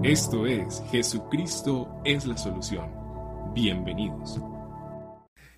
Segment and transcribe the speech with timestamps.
[0.00, 2.90] Esto es Jesucristo es la solución.
[3.52, 4.38] Bienvenidos.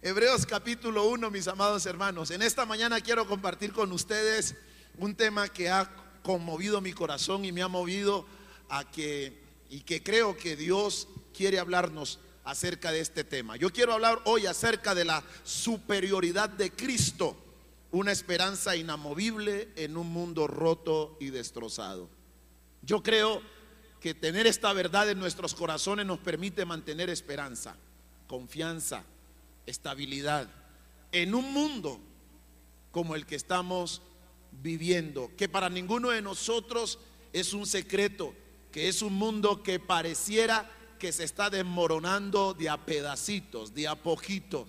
[0.03, 2.33] Hebreos capítulo 1, mis amados hermanos.
[2.33, 4.57] En esta mañana quiero compartir con ustedes
[4.99, 5.89] un tema que ha
[6.25, 8.27] conmovido mi corazón y me ha movido
[8.69, 9.41] a que
[9.71, 13.57] y que creo que Dios quiere hablarnos acerca de este tema.
[13.57, 17.37] Yo quiero hablar hoy acerca de la superioridad de Cristo,
[17.93, 22.11] una esperanza inamovible en un mundo roto y destrozado.
[22.83, 23.54] Yo creo
[24.05, 27.75] que tener esta verdad en nuestros corazones nos permite mantener esperanza,
[28.27, 29.03] confianza,
[29.65, 30.47] estabilidad
[31.11, 31.99] en un mundo
[32.91, 34.03] como el que estamos
[34.63, 36.99] viviendo, que para ninguno de nosotros
[37.33, 38.35] es un secreto,
[38.71, 43.95] que es un mundo que pareciera que se está desmoronando de a pedacitos, de a
[43.95, 44.69] poquito.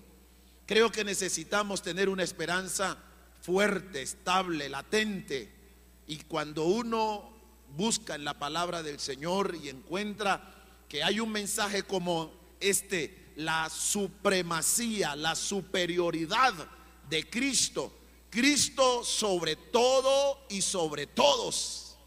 [0.65, 2.97] Creo que necesitamos tener una esperanza
[3.41, 5.51] fuerte, estable, latente.
[6.07, 7.34] Y cuando uno
[7.75, 10.53] busca en la palabra del Señor y encuentra
[10.87, 16.53] que hay un mensaje como este, la supremacía, la superioridad
[17.09, 17.91] de Cristo.
[18.29, 21.97] Cristo sobre todo y sobre todos.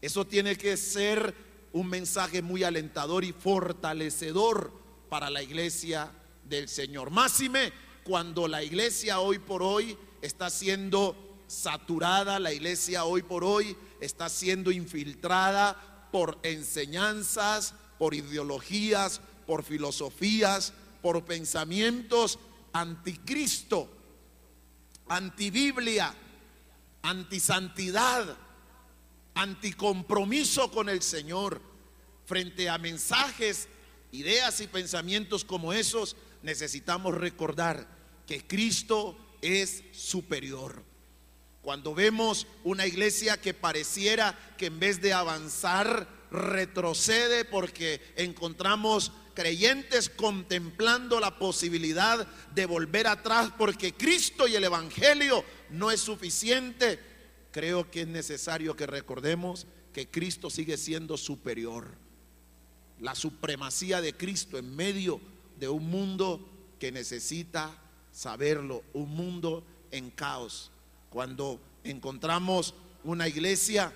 [0.00, 1.34] Eso tiene que ser
[1.72, 4.72] un mensaje muy alentador y fortalecedor
[5.08, 6.10] para la iglesia
[6.44, 7.10] del Señor.
[7.10, 7.72] Máxime
[8.04, 11.16] cuando la iglesia hoy por hoy está siendo
[11.46, 20.72] saturada, la iglesia hoy por hoy está siendo infiltrada por enseñanzas, por ideologías, por filosofías,
[21.02, 22.38] por pensamientos
[22.74, 23.88] anticristo,
[25.08, 26.14] antibiblia,
[27.02, 28.36] antisantidad,
[29.34, 31.62] anticompromiso con el Señor.
[32.26, 33.68] Frente a mensajes,
[34.12, 37.86] ideas y pensamientos como esos, necesitamos recordar
[38.26, 40.82] que Cristo es superior.
[41.64, 50.10] Cuando vemos una iglesia que pareciera que en vez de avanzar, retrocede porque encontramos creyentes
[50.10, 57.00] contemplando la posibilidad de volver atrás porque Cristo y el Evangelio no es suficiente,
[57.50, 61.96] creo que es necesario que recordemos que Cristo sigue siendo superior.
[63.00, 65.18] La supremacía de Cristo en medio
[65.58, 66.46] de un mundo
[66.78, 67.74] que necesita
[68.12, 70.70] saberlo, un mundo en caos.
[71.14, 73.92] Cuando encontramos una iglesia,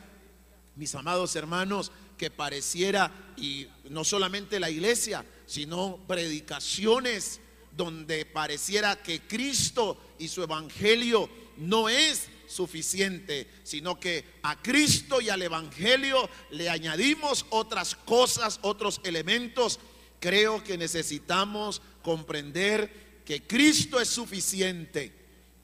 [0.77, 7.41] mis amados hermanos, que pareciera, y no solamente la iglesia, sino predicaciones
[7.77, 15.29] donde pareciera que Cristo y su evangelio no es suficiente, sino que a Cristo y
[15.29, 19.81] al evangelio le añadimos otras cosas, otros elementos.
[20.21, 25.18] Creo que necesitamos comprender que Cristo es suficiente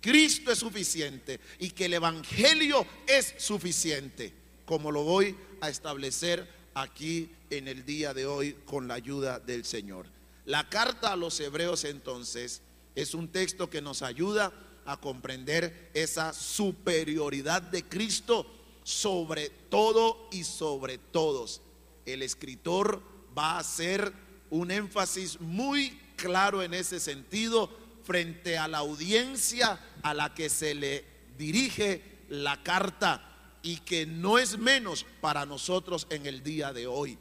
[0.05, 4.35] Cristo es suficiente y que el Evangelio es suficiente,
[4.67, 9.65] como lo voy a establecer aquí en el día de hoy con la ayuda del
[9.65, 10.05] Señor.
[10.45, 12.61] La carta a los hebreos entonces
[12.95, 14.53] es un texto que nos ayuda
[14.85, 18.47] a comprender esa superioridad de Cristo
[18.83, 21.63] sobre todo y sobre todos.
[22.05, 23.01] El escritor
[23.37, 24.13] va a hacer
[24.51, 30.75] un énfasis muy claro en ese sentido frente a la audiencia a la que se
[30.75, 31.05] le
[31.37, 33.31] dirige la carta
[33.63, 37.19] y que no es menos para nosotros en el día de hoy.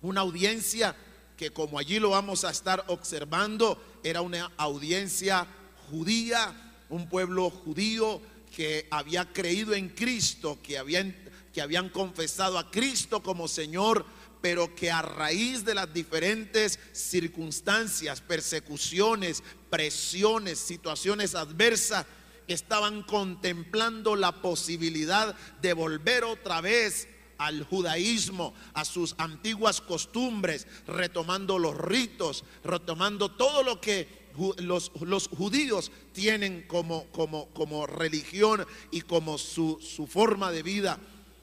[0.00, 0.96] Una audiencia
[1.36, 5.46] que como allí lo vamos a estar observando, era una audiencia
[5.90, 8.22] judía, un pueblo judío
[8.54, 11.14] que había creído en Cristo, que habían,
[11.52, 14.06] que habían confesado a Cristo como Señor,
[14.40, 22.06] pero que a raíz de las diferentes circunstancias, persecuciones, presiones, situaciones adversas,
[22.48, 31.58] estaban contemplando la posibilidad de volver otra vez al judaísmo, a sus antiguas costumbres, retomando
[31.58, 34.26] los ritos, retomando todo lo que
[34.58, 40.98] los, los judíos tienen como, como, como religión y como su, su forma de vida.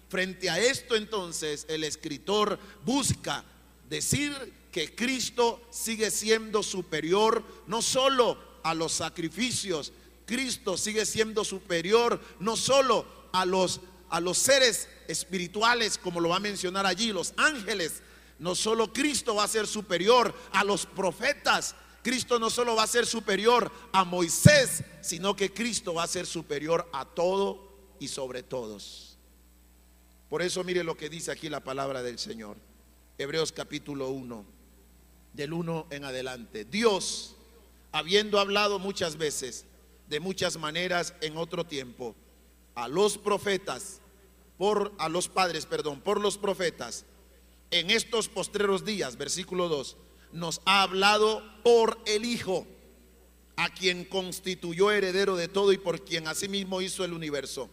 [0.09, 3.43] Frente a esto entonces el escritor busca
[3.89, 4.31] decir
[4.73, 9.93] que Cristo sigue siendo superior no solo a los sacrificios,
[10.25, 16.37] Cristo sigue siendo superior no solo a los, a los seres espirituales, como lo va
[16.37, 18.01] a mencionar allí, los ángeles.
[18.39, 22.87] No solo Cristo va a ser superior a los profetas, Cristo no solo va a
[22.87, 28.41] ser superior a Moisés, sino que Cristo va a ser superior a todo y sobre
[28.41, 29.19] todos.
[30.29, 32.57] Por eso mire lo que dice aquí la palabra del Señor.
[33.19, 34.62] Hebreos capítulo 1,
[35.33, 36.65] del 1 en adelante.
[36.65, 37.35] Dios,
[37.91, 39.65] habiendo hablado muchas veces,
[40.07, 42.15] de muchas maneras en otro tiempo,
[42.75, 43.99] a los profetas,
[44.57, 47.05] por a los padres, perdón, por los profetas,
[47.71, 49.97] en estos postreros días, versículo 2,
[50.31, 52.67] nos ha hablado por el Hijo,
[53.55, 57.69] a quien constituyó heredero de todo y por quien asimismo hizo el universo,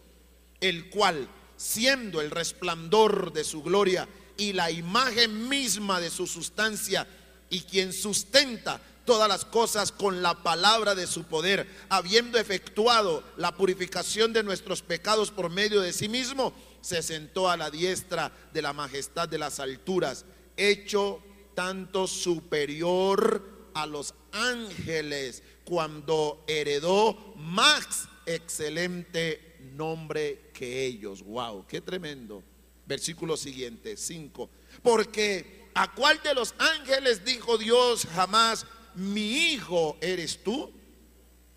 [0.59, 1.27] el cual,
[1.57, 7.07] siendo el resplandor de su gloria y la imagen misma de su sustancia,
[7.51, 13.55] y quien sustenta todas las cosas con la palabra de su poder, habiendo efectuado la
[13.55, 18.61] purificación de nuestros pecados por medio de sí mismo, se sentó a la diestra de
[18.61, 20.25] la majestad de las alturas,
[20.57, 21.21] hecho
[21.53, 31.21] tanto superior a los ángeles, cuando heredó más excelente nombre que ellos.
[31.23, 32.43] Wow, qué tremendo.
[32.85, 34.49] Versículo siguiente, 5.
[34.81, 38.65] Porque a cuál de los ángeles dijo Dios jamás,
[38.95, 40.71] mi hijo eres tú?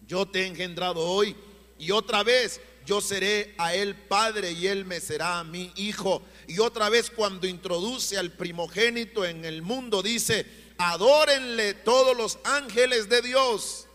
[0.06, 1.36] Yo te he engendrado hoy
[1.78, 6.22] y otra vez yo seré a él padre y él me será mi hijo.
[6.46, 10.46] Y otra vez cuando introduce al primogénito en el mundo dice,
[10.78, 13.86] adórenle todos los ángeles de Dios.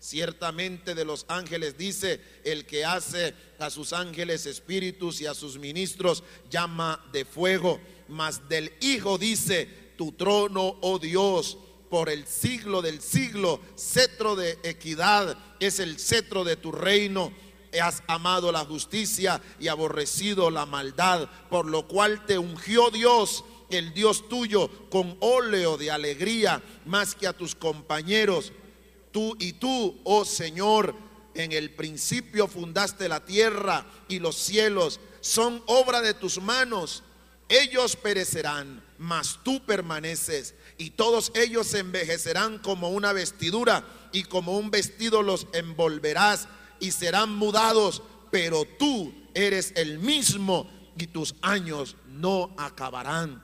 [0.00, 5.58] Ciertamente de los ángeles dice, el que hace a sus ángeles espíritus y a sus
[5.58, 7.80] ministros llama de fuego.
[8.08, 11.58] Mas del Hijo dice, tu trono, oh Dios,
[11.90, 17.32] por el siglo del siglo, cetro de equidad es el cetro de tu reino
[17.80, 23.92] has amado la justicia y aborrecido la maldad, por lo cual te ungió Dios, el
[23.92, 28.52] Dios tuyo, con óleo de alegría más que a tus compañeros.
[29.12, 30.94] Tú y tú, oh Señor,
[31.34, 37.04] en el principio fundaste la tierra y los cielos, son obra de tus manos.
[37.48, 44.56] Ellos perecerán, mas tú permaneces, y todos ellos se envejecerán como una vestidura, y como
[44.56, 46.48] un vestido los envolverás
[46.80, 53.42] y serán mudados, pero tú eres el mismo y tus años no acabarán.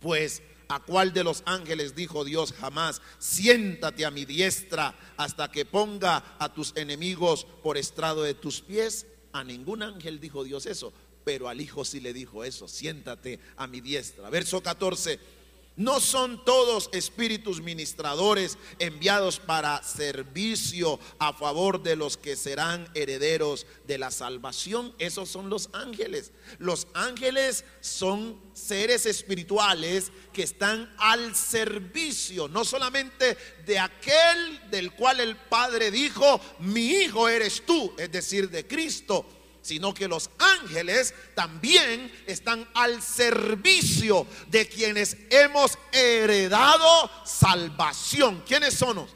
[0.00, 5.64] Pues a cuál de los ángeles dijo Dios jamás, siéntate a mi diestra hasta que
[5.64, 9.06] ponga a tus enemigos por estrado de tus pies.
[9.32, 10.92] A ningún ángel dijo Dios eso,
[11.24, 14.30] pero al Hijo sí le dijo eso, siéntate a mi diestra.
[14.30, 15.40] Verso 14.
[15.80, 23.66] No son todos espíritus ministradores enviados para servicio a favor de los que serán herederos
[23.86, 24.94] de la salvación.
[24.98, 26.32] Esos son los ángeles.
[26.58, 35.20] Los ángeles son seres espirituales que están al servicio, no solamente de aquel del cual
[35.20, 39.24] el Padre dijo, mi hijo eres tú, es decir, de Cristo
[39.62, 48.42] sino que los ángeles también están al servicio de quienes hemos heredado salvación.
[48.46, 49.06] ¿Quiénes son?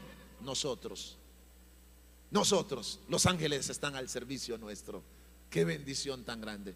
[0.41, 1.17] Nosotros.
[2.31, 5.03] Nosotros, los ángeles están al servicio nuestro.
[5.49, 6.75] Qué bendición tan grande.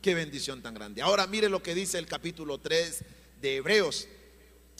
[0.00, 1.02] Qué bendición tan grande.
[1.02, 3.04] Ahora mire lo que dice el capítulo 3
[3.40, 4.08] de Hebreos.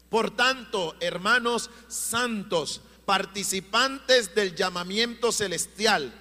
[0.09, 6.13] Por tanto, hermanos santos, participantes del llamamiento celestial,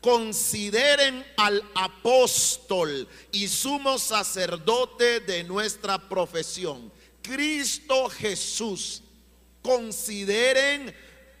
[0.00, 6.92] consideren al apóstol y sumo sacerdote de nuestra profesión,
[7.22, 9.02] Cristo Jesús.
[9.62, 10.94] Consideren,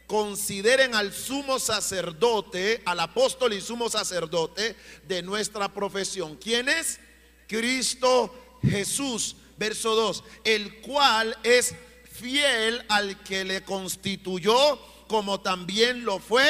[0.06, 4.76] consideren al sumo sacerdote, al apóstol y sumo sacerdote
[5.08, 6.36] de nuestra profesión.
[6.36, 7.00] ¿Quién es?
[7.48, 9.36] Cristo Jesús.
[9.56, 11.74] Verso 2, el cual es
[12.10, 16.46] fiel al que le constituyó, como también lo fue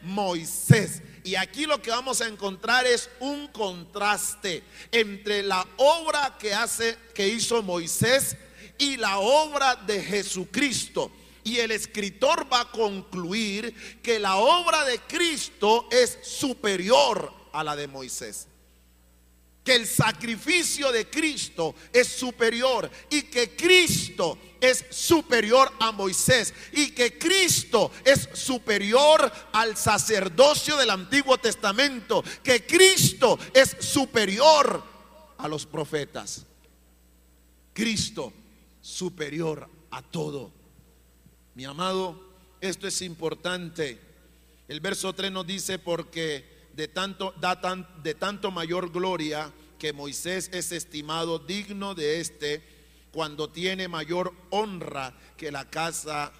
[0.00, 1.02] Moisés.
[1.24, 4.62] Y aquí lo que vamos a encontrar es un contraste
[4.92, 8.36] entre la obra que hace que hizo Moisés
[8.78, 11.10] y la obra de Jesucristo.
[11.42, 17.74] Y el escritor va a concluir que la obra de Cristo es superior a la
[17.74, 18.48] de Moisés
[19.64, 26.90] que el sacrificio de Cristo es superior y que Cristo es superior a Moisés y
[26.90, 34.84] que Cristo es superior al sacerdocio del Antiguo Testamento, que Cristo es superior
[35.38, 36.44] a los profetas.
[37.72, 38.32] Cristo
[38.82, 40.52] superior a todo.
[41.54, 42.20] Mi amado,
[42.60, 43.98] esto es importante.
[44.68, 49.92] El verso 3 nos dice porque de tanto, da tan, de tanto mayor gloria que
[49.92, 52.62] Moisés es estimado digno de este
[53.12, 56.32] cuando tiene mayor honra que la casa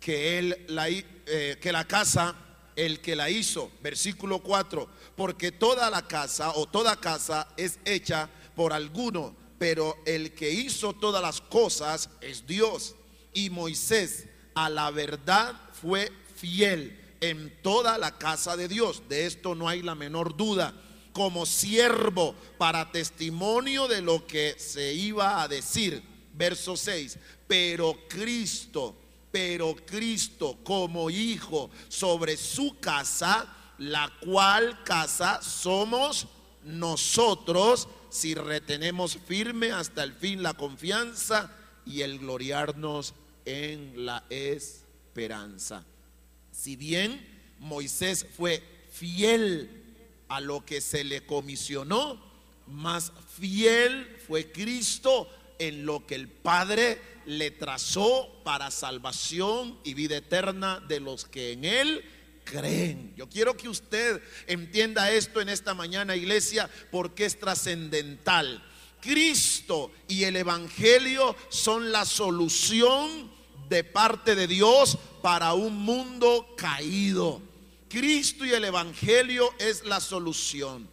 [0.00, 2.36] que él la, eh, que la casa
[2.76, 3.70] el que la hizo.
[3.82, 10.32] Versículo 4 porque toda la casa o toda casa es hecha por alguno pero el
[10.32, 12.94] que hizo todas las cosas es Dios.
[13.32, 19.02] Y Moisés a la verdad fue fiel en toda la casa de Dios.
[19.08, 20.74] De esto no hay la menor duda.
[21.12, 26.02] como siervo para testimonio de lo que se iba a decir.
[26.32, 27.18] Verso 6.
[27.46, 28.96] Pero Cristo,
[29.30, 33.46] pero Cristo como hijo sobre su casa,
[33.78, 36.26] la cual casa somos
[36.64, 41.48] nosotros si retenemos firme hasta el fin la confianza
[41.86, 43.14] y el gloriarnos
[43.44, 45.84] en la esperanza.
[46.54, 47.20] Si bien
[47.58, 49.82] Moisés fue fiel
[50.28, 52.22] a lo que se le comisionó,
[52.68, 60.18] más fiel fue Cristo en lo que el Padre le trazó para salvación y vida
[60.18, 62.04] eterna de los que en Él
[62.44, 63.14] creen.
[63.16, 68.64] Yo quiero que usted entienda esto en esta mañana, iglesia, porque es trascendental.
[69.00, 73.33] Cristo y el Evangelio son la solución
[73.68, 77.40] de parte de Dios para un mundo caído.
[77.88, 80.88] Cristo y el Evangelio es la solución.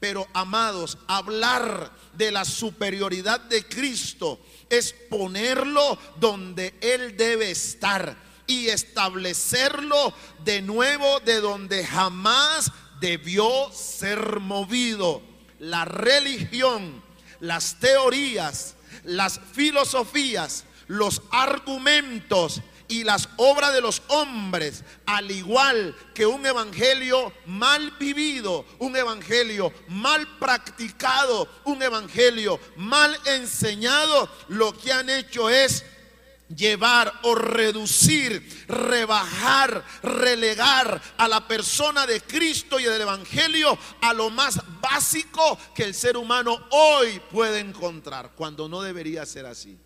[0.00, 4.38] Pero amados, hablar de la superioridad de Cristo
[4.68, 8.16] es ponerlo donde Él debe estar
[8.46, 10.12] y establecerlo
[10.44, 15.22] de nuevo de donde jamás debió ser movido.
[15.58, 17.02] La religión,
[17.40, 26.26] las teorías, las filosofías, los argumentos y las obras de los hombres, al igual que
[26.26, 35.08] un evangelio mal vivido, un evangelio mal practicado, un evangelio mal enseñado, lo que han
[35.08, 35.84] hecho es
[36.54, 44.30] llevar o reducir, rebajar, relegar a la persona de Cristo y del Evangelio a lo
[44.30, 49.78] más básico que el ser humano hoy puede encontrar, cuando no debería ser así.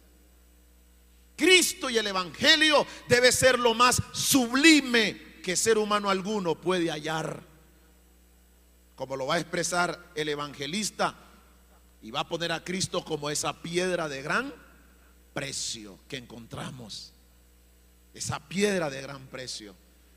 [1.39, 7.43] Cristo y el Evangelio debe ser lo más sublime que ser humano alguno puede hallar.
[8.97, 11.15] Como lo va a expresar el evangelista
[12.03, 14.53] y va a poner a Cristo como esa piedra de gran
[15.33, 17.13] precio que encontramos.
[18.13, 19.75] Esa piedra de gran precio.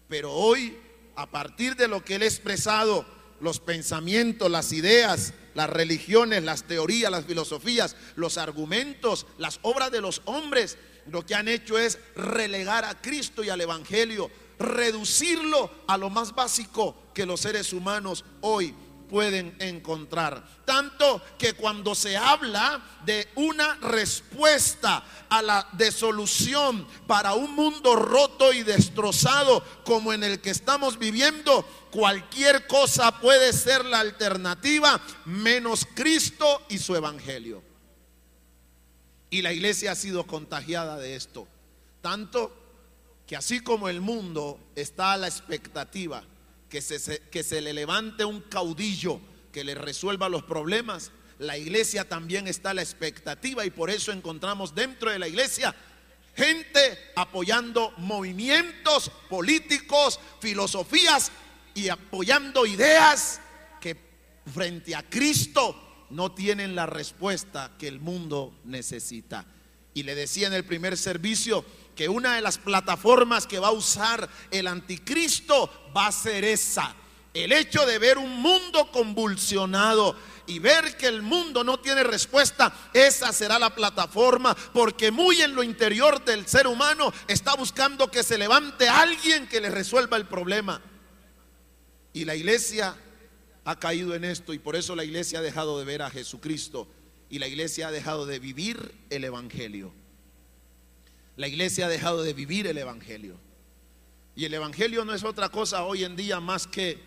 [0.10, 0.78] Pero hoy,
[1.16, 3.06] a partir de lo que él ha expresado,
[3.40, 10.02] los pensamientos, las ideas, las religiones, las teorías, las filosofías, los argumentos, las obras de
[10.02, 14.30] los hombres, lo que han hecho es relegar a Cristo y al Evangelio,
[14.60, 18.76] reducirlo a lo más básico que los seres humanos hoy
[19.12, 20.42] pueden encontrar.
[20.64, 28.54] Tanto que cuando se habla de una respuesta a la desolución para un mundo roto
[28.54, 35.86] y destrozado como en el que estamos viviendo, cualquier cosa puede ser la alternativa menos
[35.94, 37.71] Cristo y su evangelio.
[39.32, 41.48] Y la iglesia ha sido contagiada de esto.
[42.02, 42.56] Tanto
[43.26, 46.24] que así como el mundo está a la expectativa
[46.70, 49.20] que se, que se le levante un caudillo
[49.52, 54.12] que le resuelva los problemas, la iglesia también está a la expectativa y por eso
[54.12, 55.74] encontramos dentro de la iglesia
[56.36, 61.32] gente apoyando movimientos políticos, filosofías
[61.74, 63.42] y apoyando ideas
[63.80, 63.98] que
[64.54, 69.46] frente a Cristo no tienen la respuesta que el mundo necesita.
[69.94, 71.66] Y le decía en el primer servicio,
[71.96, 76.96] que una de las plataformas que va a usar el anticristo va a ser esa.
[77.34, 80.16] El hecho de ver un mundo convulsionado
[80.48, 85.56] y ver que el mundo no tiene respuesta, esa será la plataforma, porque muy en
[85.56, 90.28] lo interior del ser humano está buscando que se levante alguien que le resuelva el
[90.28, 90.82] problema.
[92.12, 92.96] Y la iglesia
[93.64, 96.88] ha caído en esto y por eso la iglesia ha dejado de ver a Jesucristo
[97.30, 99.94] y la iglesia ha dejado de vivir el Evangelio.
[101.38, 103.40] La iglesia ha dejado de vivir el Evangelio.
[104.36, 107.00] Y el Evangelio no es otra cosa hoy en día más que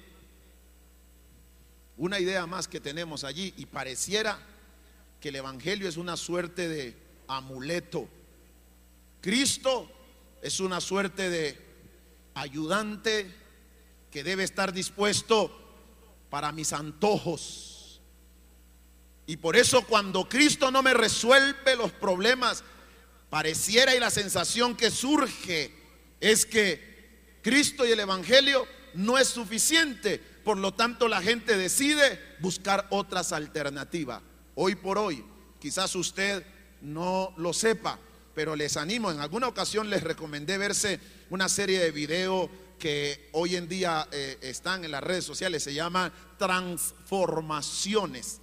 [1.96, 3.52] una idea más que tenemos allí.
[3.56, 4.38] Y pareciera
[5.20, 6.96] que el Evangelio es una suerte de
[7.28, 8.08] amuleto.
[9.20, 9.90] Cristo
[10.42, 11.58] es una suerte de
[12.34, 13.30] ayudante
[14.10, 15.63] que debe estar dispuesto
[16.34, 18.00] para mis antojos.
[19.24, 22.64] Y por eso cuando Cristo no me resuelve los problemas,
[23.30, 25.72] pareciera y la sensación que surge
[26.20, 30.18] es que Cristo y el Evangelio no es suficiente.
[30.18, 34.20] Por lo tanto, la gente decide buscar otras alternativas.
[34.56, 35.24] Hoy por hoy,
[35.60, 36.44] quizás usted
[36.80, 38.00] no lo sepa,
[38.34, 40.98] pero les animo, en alguna ocasión les recomendé verse
[41.30, 45.74] una serie de videos que hoy en día eh, están en las redes sociales, se
[45.74, 48.40] llama Transformaciones.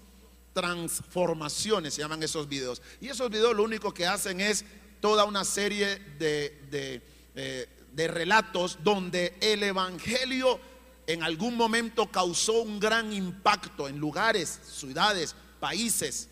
[0.53, 2.81] Transformaciones se llaman esos videos.
[2.99, 4.65] Y esos videos lo único que hacen es
[4.99, 7.01] toda una serie de, de,
[7.35, 10.59] eh, de relatos donde el Evangelio
[11.07, 16.29] en algún momento causó un gran impacto en lugares, ciudades, países.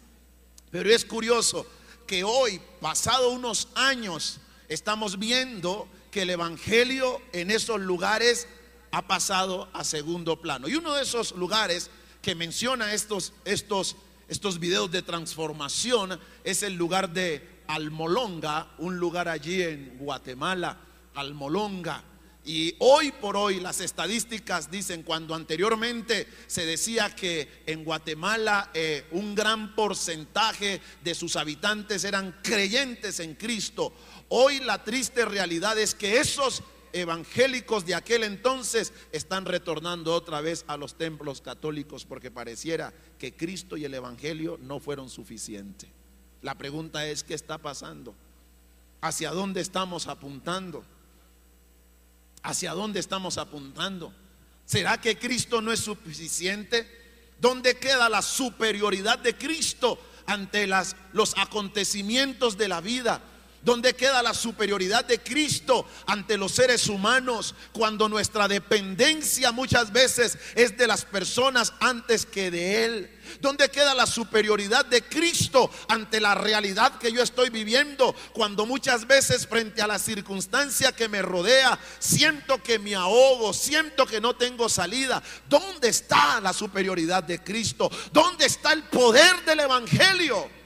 [0.71, 1.65] Pero es curioso
[2.05, 8.47] que hoy, pasado unos años, estamos viendo que el Evangelio en esos lugares
[8.91, 10.67] ha pasado a segundo plano.
[10.67, 11.89] Y uno de esos lugares
[12.21, 13.95] que menciona estos, estos,
[14.27, 20.77] estos videos de transformación es el lugar de Almolonga, un lugar allí en Guatemala,
[21.15, 22.03] Almolonga.
[22.45, 29.05] Y hoy por hoy las estadísticas dicen, cuando anteriormente se decía que en Guatemala eh,
[29.11, 33.93] un gran porcentaje de sus habitantes eran creyentes en Cristo,
[34.29, 40.65] hoy la triste realidad es que esos evangélicos de aquel entonces están retornando otra vez
[40.67, 45.89] a los templos católicos porque pareciera que Cristo y el Evangelio no fueron suficientes.
[46.41, 48.15] La pregunta es, ¿qué está pasando?
[49.01, 50.83] ¿Hacia dónde estamos apuntando?
[52.41, 54.13] ¿Hacia dónde estamos apuntando?
[54.65, 56.87] ¿Será que Cristo no es suficiente?
[57.39, 63.21] ¿Dónde queda la superioridad de Cristo ante los acontecimientos de la vida?
[63.61, 70.37] ¿Dónde queda la superioridad de Cristo ante los seres humanos cuando nuestra dependencia muchas veces
[70.55, 73.19] es de las personas antes que de Él?
[73.41, 79.05] ¿Dónde queda la superioridad de Cristo ante la realidad que yo estoy viviendo cuando muchas
[79.05, 84.35] veces frente a la circunstancia que me rodea siento que me ahogo, siento que no
[84.35, 85.21] tengo salida?
[85.49, 87.91] ¿Dónde está la superioridad de Cristo?
[88.11, 90.58] ¿Dónde está el poder del Evangelio?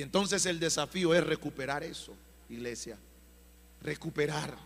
[0.00, 2.16] Y entonces el desafío es recuperar eso,
[2.48, 2.96] iglesia.
[3.82, 4.56] Recuperar.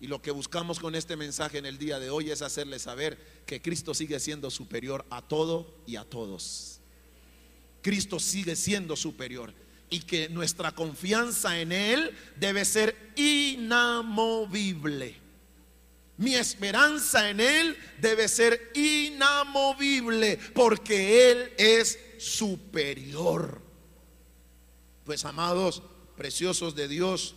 [0.00, 3.18] Y lo que buscamos con este mensaje en el día de hoy es hacerle saber
[3.44, 6.78] que Cristo sigue siendo superior a todo y a todos.
[7.82, 9.52] Cristo sigue siendo superior
[9.90, 15.16] y que nuestra confianza en Él debe ser inamovible.
[16.18, 23.66] Mi esperanza en Él debe ser inamovible porque Él es superior.
[25.08, 25.82] Pues amados,
[26.18, 27.34] preciosos de Dios,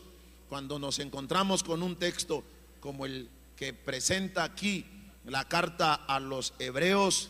[0.49, 2.43] cuando nos encontramos con un texto
[2.81, 4.85] como el que presenta aquí
[5.23, 7.29] la carta a los hebreos,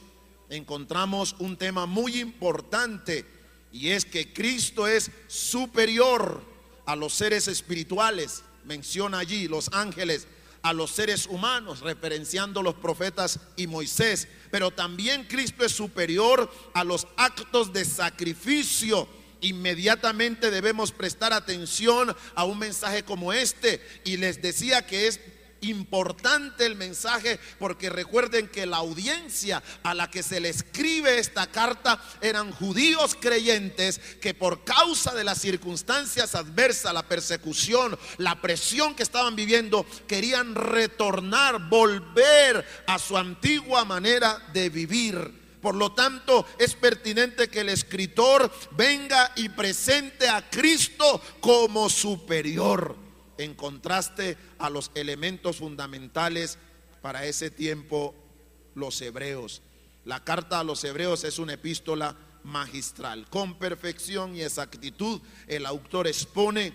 [0.49, 3.23] encontramos un tema muy importante
[3.71, 6.41] y es que Cristo es superior
[6.88, 10.27] a los seres espirituales, menciona allí los ángeles,
[10.63, 16.84] a los seres humanos, referenciando los profetas y Moisés, pero también Cristo es superior a
[16.84, 19.08] los actos de sacrificio
[19.41, 23.82] inmediatamente debemos prestar atención a un mensaje como este.
[24.06, 25.19] Y les decía que es
[25.62, 31.47] importante el mensaje porque recuerden que la audiencia a la que se le escribe esta
[31.47, 38.95] carta eran judíos creyentes que por causa de las circunstancias adversas, la persecución, la presión
[38.95, 45.40] que estaban viviendo, querían retornar, volver a su antigua manera de vivir.
[45.62, 52.95] Por lo tanto, es pertinente que el escritor venga y presente a Cristo como superior,
[53.38, 56.58] en contraste a los elementos fundamentales
[57.02, 58.15] para ese tiempo,
[58.74, 59.62] los hebreos.
[60.06, 63.28] La carta a los hebreos es una epístola magistral.
[63.30, 66.74] Con perfección y exactitud, el autor expone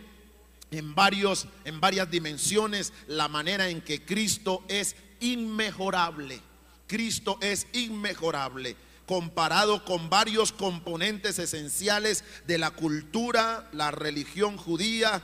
[0.71, 6.41] en, varios, en varias dimensiones la manera en que Cristo es inmejorable
[6.87, 15.23] Cristo es inmejorable comparado con varios componentes esenciales de la cultura, la religión judía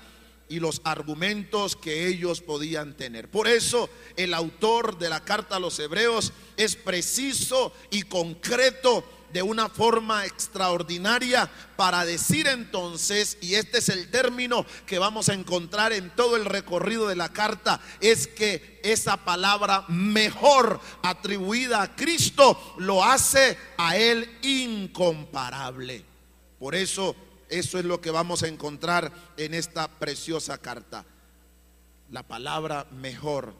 [0.48, 3.28] y los argumentos que ellos podían tener.
[3.28, 9.42] Por eso el autor de la carta a los hebreos es preciso y concreto de
[9.42, 15.92] una forma extraordinaria para decir entonces, y este es el término que vamos a encontrar
[15.92, 22.74] en todo el recorrido de la carta, es que esa palabra mejor atribuida a Cristo
[22.78, 26.04] lo hace a Él incomparable.
[26.58, 27.16] Por eso,
[27.48, 31.04] eso es lo que vamos a encontrar en esta preciosa carta.
[32.10, 33.54] La palabra mejor.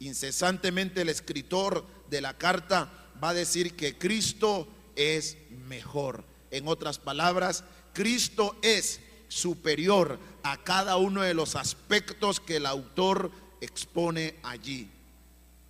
[0.00, 2.90] Incesantemente el escritor de la carta
[3.22, 6.24] va a decir que Cristo es mejor.
[6.50, 13.30] En otras palabras, Cristo es superior a cada uno de los aspectos que el autor
[13.60, 14.90] expone allí.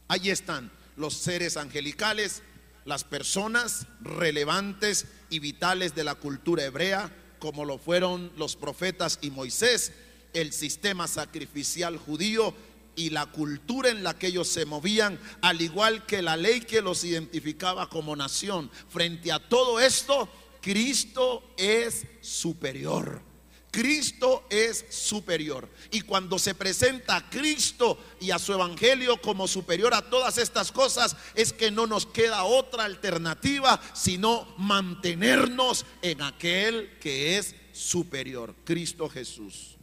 [0.09, 2.43] Allí están los seres angelicales,
[2.85, 9.31] las personas relevantes y vitales de la cultura hebrea, como lo fueron los profetas y
[9.31, 9.93] Moisés,
[10.33, 12.55] el sistema sacrificial judío
[12.97, 16.83] y la cultura en la que ellos se movían, al igual que la ley que
[16.83, 18.71] los identificaba como nación.
[18.89, 20.29] Frente a todo esto,
[20.61, 23.33] Cristo es superior.
[23.73, 25.67] Cristo es superior.
[25.91, 30.71] Y cuando se presenta a Cristo y a su evangelio como superior a todas estas
[30.71, 38.55] cosas, es que no nos queda otra alternativa sino mantenernos en aquel que es superior,
[38.65, 39.79] Cristo Jesús.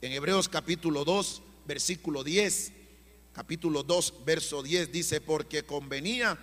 [0.00, 2.72] En Hebreos capítulo 2, versículo 10,
[3.32, 6.36] capítulo 2, verso 10 dice, porque convenía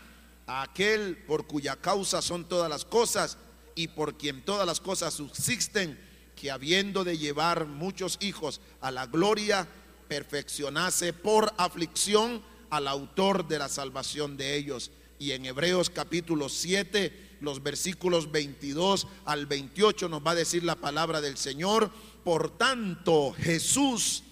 [0.45, 3.37] a aquel por cuya causa son todas las cosas
[3.75, 5.99] y por quien todas las cosas subsisten,
[6.33, 9.67] que habiendo de llevar muchos hijos a la gloria,
[10.07, 14.91] perfeccionase por aflicción al autor de la salvación de ellos.
[15.19, 20.75] Y en Hebreos capítulo 7, los versículos 22 al 28 nos va a decir la
[20.75, 21.91] palabra del Señor.
[22.23, 24.23] Por tanto, Jesús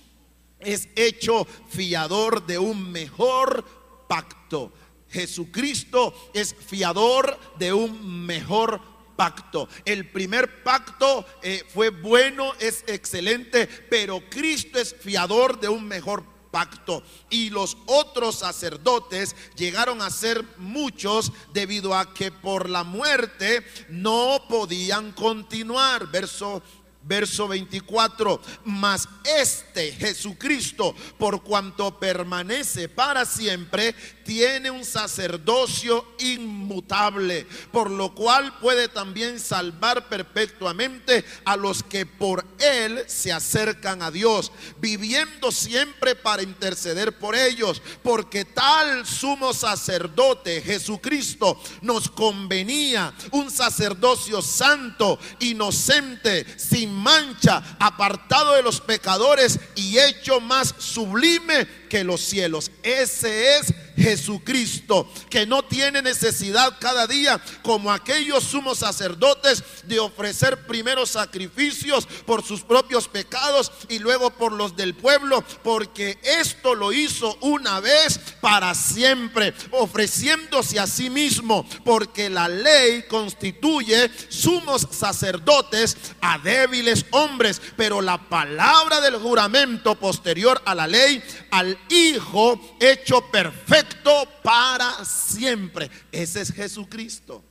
[0.66, 3.64] es hecho fiador de un mejor
[4.08, 4.72] pacto.
[5.10, 8.82] Jesucristo es fiador de un mejor
[9.16, 9.70] pacto.
[9.86, 16.26] El primer pacto eh, fue bueno, es excelente, pero Cristo es fiador de un mejor
[16.52, 17.04] pacto.
[17.30, 24.40] Y los otros sacerdotes llegaron a ser muchos debido a que por la muerte no
[24.48, 26.08] podían continuar.
[26.08, 26.62] Verso
[27.08, 37.92] Verso 24, mas este Jesucristo, por cuanto permanece para siempre, tiene un sacerdocio inmutable, por
[37.92, 44.52] lo cual puede también salvar perpetuamente a los que por él se acercan a Dios,
[44.80, 54.42] viviendo siempre para interceder por ellos, porque tal sumo sacerdote Jesucristo nos convenía, un sacerdocio
[54.42, 62.72] santo, inocente, sin mancha, apartado de los pecadores y hecho más sublime que los cielos.
[62.84, 70.66] Ese es Jesucristo, que no tiene necesidad cada día, como aquellos sumos sacerdotes, de ofrecer
[70.68, 76.92] primero sacrificios por sus propios pecados y luego por los del pueblo, porque esto lo
[76.92, 85.98] hizo una vez para siempre, ofreciéndose a sí mismo, porque la ley constituye sumos sacerdotes
[86.22, 93.22] a débiles hombres, pero la palabra del juramento posterior a la ley, al Hijo hecho
[93.32, 95.90] perfecto para siempre.
[96.12, 97.44] Ese es Jesucristo.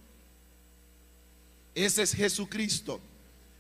[1.75, 3.01] Ese es Jesucristo.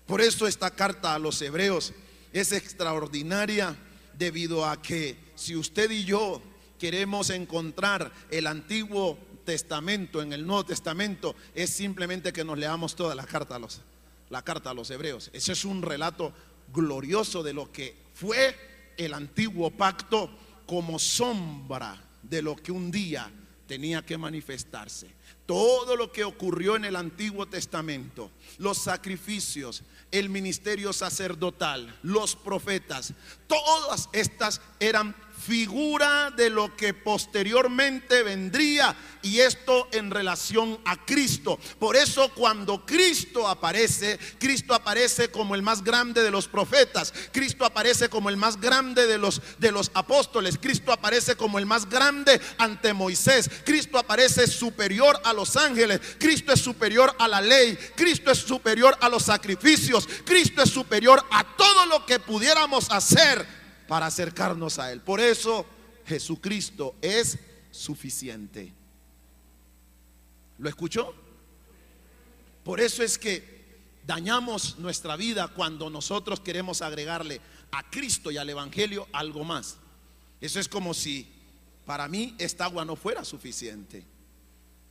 [0.06, 1.92] Por eso esta carta a los hebreos
[2.32, 3.76] es extraordinaria
[4.16, 6.42] debido a que si usted y yo
[6.78, 13.14] queremos encontrar el Antiguo Testamento en el Nuevo Testamento, es simplemente que nos leamos toda
[13.14, 13.80] la carta a los,
[14.30, 15.30] la carta a los hebreos.
[15.32, 16.32] Ese es un relato
[16.72, 18.56] glorioso de lo que fue
[18.96, 20.30] el antiguo pacto
[20.74, 23.30] como sombra de lo que un día
[23.68, 25.08] tenía que manifestarse.
[25.46, 33.14] Todo lo que ocurrió en el Antiguo Testamento, los sacrificios, el ministerio sacerdotal, los profetas,
[33.46, 41.58] todas estas eran figura de lo que posteriormente vendría y esto en relación a Cristo.
[41.78, 47.64] Por eso cuando Cristo aparece, Cristo aparece como el más grande de los profetas, Cristo
[47.64, 51.88] aparece como el más grande de los de los apóstoles, Cristo aparece como el más
[51.88, 57.78] grande ante Moisés, Cristo aparece superior a los ángeles, Cristo es superior a la ley,
[57.96, 63.63] Cristo es superior a los sacrificios, Cristo es superior a todo lo que pudiéramos hacer
[63.88, 65.00] para acercarnos a Él.
[65.00, 65.66] Por eso
[66.06, 67.38] Jesucristo es
[67.70, 68.72] suficiente.
[70.58, 71.14] ¿Lo escuchó?
[72.62, 73.54] Por eso es que
[74.06, 77.40] dañamos nuestra vida cuando nosotros queremos agregarle
[77.72, 79.76] a Cristo y al Evangelio algo más.
[80.40, 81.30] Eso es como si
[81.84, 84.04] para mí esta agua no fuera suficiente.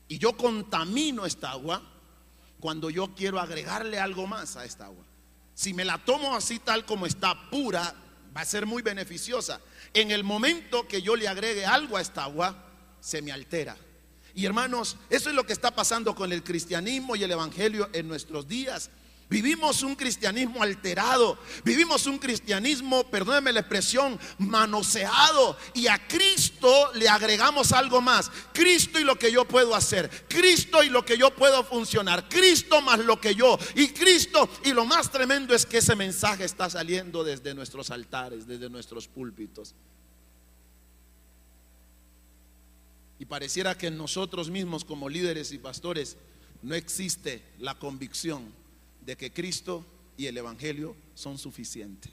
[0.08, 1.82] Y yo contamino esta agua
[2.60, 5.04] cuando yo quiero agregarle algo más a esta agua.
[5.56, 7.94] Si me la tomo así tal como está pura,
[8.36, 9.62] va a ser muy beneficiosa.
[9.94, 12.66] En el momento que yo le agregue algo a esta agua,
[13.00, 13.78] se me altera.
[14.36, 18.08] Y hermanos, eso es lo que está pasando con el cristianismo y el evangelio en
[18.08, 18.90] nuestros días.
[19.30, 25.58] Vivimos un cristianismo alterado, vivimos un cristianismo, perdóneme la expresión, manoseado.
[25.74, 28.30] Y a Cristo le agregamos algo más.
[28.54, 30.10] Cristo y lo que yo puedo hacer.
[30.28, 32.30] Cristo y lo que yo puedo funcionar.
[32.30, 33.58] Cristo más lo que yo.
[33.76, 34.50] Y Cristo.
[34.66, 39.08] Y lo más tremendo es que ese mensaje está saliendo desde nuestros altares, desde nuestros
[39.08, 39.74] púlpitos.
[43.18, 46.18] Y pareciera que en nosotros mismos como líderes y pastores
[46.62, 48.63] no existe la convicción
[49.06, 49.86] de que Cristo
[50.18, 52.12] y el Evangelio son suficientes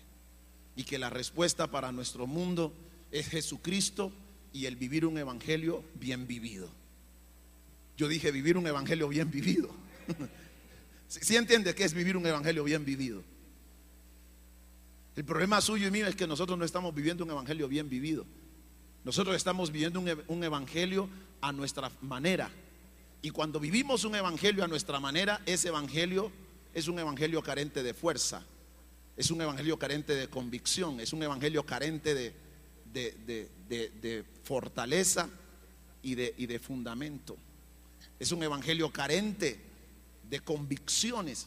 [0.77, 2.73] y que la respuesta para nuestro mundo
[3.11, 4.13] es Jesucristo
[4.53, 6.71] y el vivir un Evangelio bien vivido.
[7.97, 9.71] Yo dije vivir un Evangelio bien vivido.
[11.09, 13.25] Si entiende qué es vivir un Evangelio bien vivido?
[15.17, 18.25] El problema suyo y mío es que nosotros no estamos viviendo un evangelio bien vivido.
[19.05, 21.09] Nosotros estamos viviendo un, evangelio
[21.41, 22.51] a nuestra manera.
[23.23, 26.31] Y cuando vivimos un evangelio a nuestra manera, ese evangelio
[26.73, 28.43] es un evangelio carente de fuerza,
[29.17, 32.33] es un evangelio carente de convicción, es un evangelio carente de,
[32.93, 35.29] de, fortaleza
[36.03, 37.37] y, y de fundamento.
[38.19, 39.59] Es un evangelio carente
[40.29, 41.47] de convicciones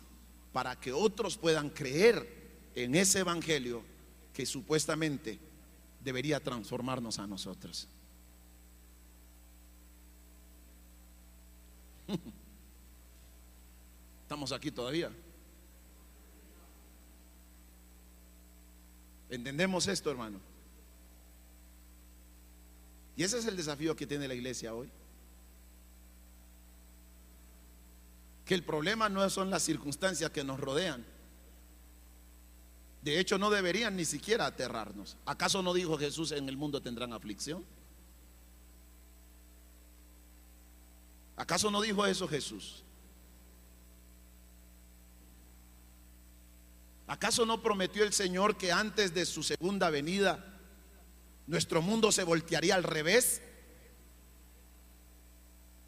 [0.51, 2.27] para que otros puedan creer
[2.75, 3.83] en ese evangelio
[4.33, 5.39] que supuestamente
[6.03, 7.87] debería transformarnos a nosotros.
[14.23, 15.11] Estamos aquí todavía.
[19.29, 20.39] ¿Entendemos esto, hermano?
[23.15, 24.89] Y ese es el desafío que tiene la iglesia hoy.
[28.45, 31.05] Que el problema no son las circunstancias que nos rodean.
[33.01, 35.17] De hecho, no deberían ni siquiera aterrarnos.
[35.25, 37.65] ¿Acaso no dijo Jesús en el mundo tendrán aflicción?
[41.35, 42.83] ¿Acaso no dijo eso Jesús?
[47.07, 50.59] ¿Acaso no prometió el Señor que antes de su segunda venida
[51.47, 53.41] nuestro mundo se voltearía al revés?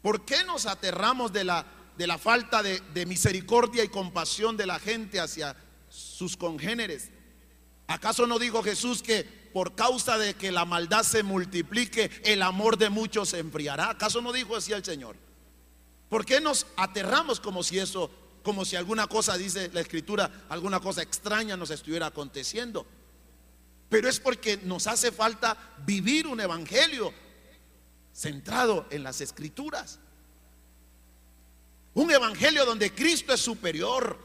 [0.02, 4.66] ¿Por qué nos aterramos de la, de la falta de, de misericordia y compasión de
[4.66, 5.56] la gente hacia
[5.88, 7.10] sus congéneres?
[7.86, 12.76] ¿Acaso no dijo Jesús que por causa de que la maldad se multiplique, el amor
[12.76, 13.90] de muchos se enfriará?
[13.90, 15.16] ¿Acaso no dijo así el Señor?
[16.08, 18.10] ¿Por qué nos aterramos como si eso,
[18.46, 22.86] como si alguna cosa, dice la escritura, alguna cosa extraña nos estuviera aconteciendo?
[23.88, 27.12] Pero es porque nos hace falta vivir un evangelio
[28.14, 29.98] centrado en las escrituras.
[31.94, 34.16] Un evangelio donde Cristo es superior.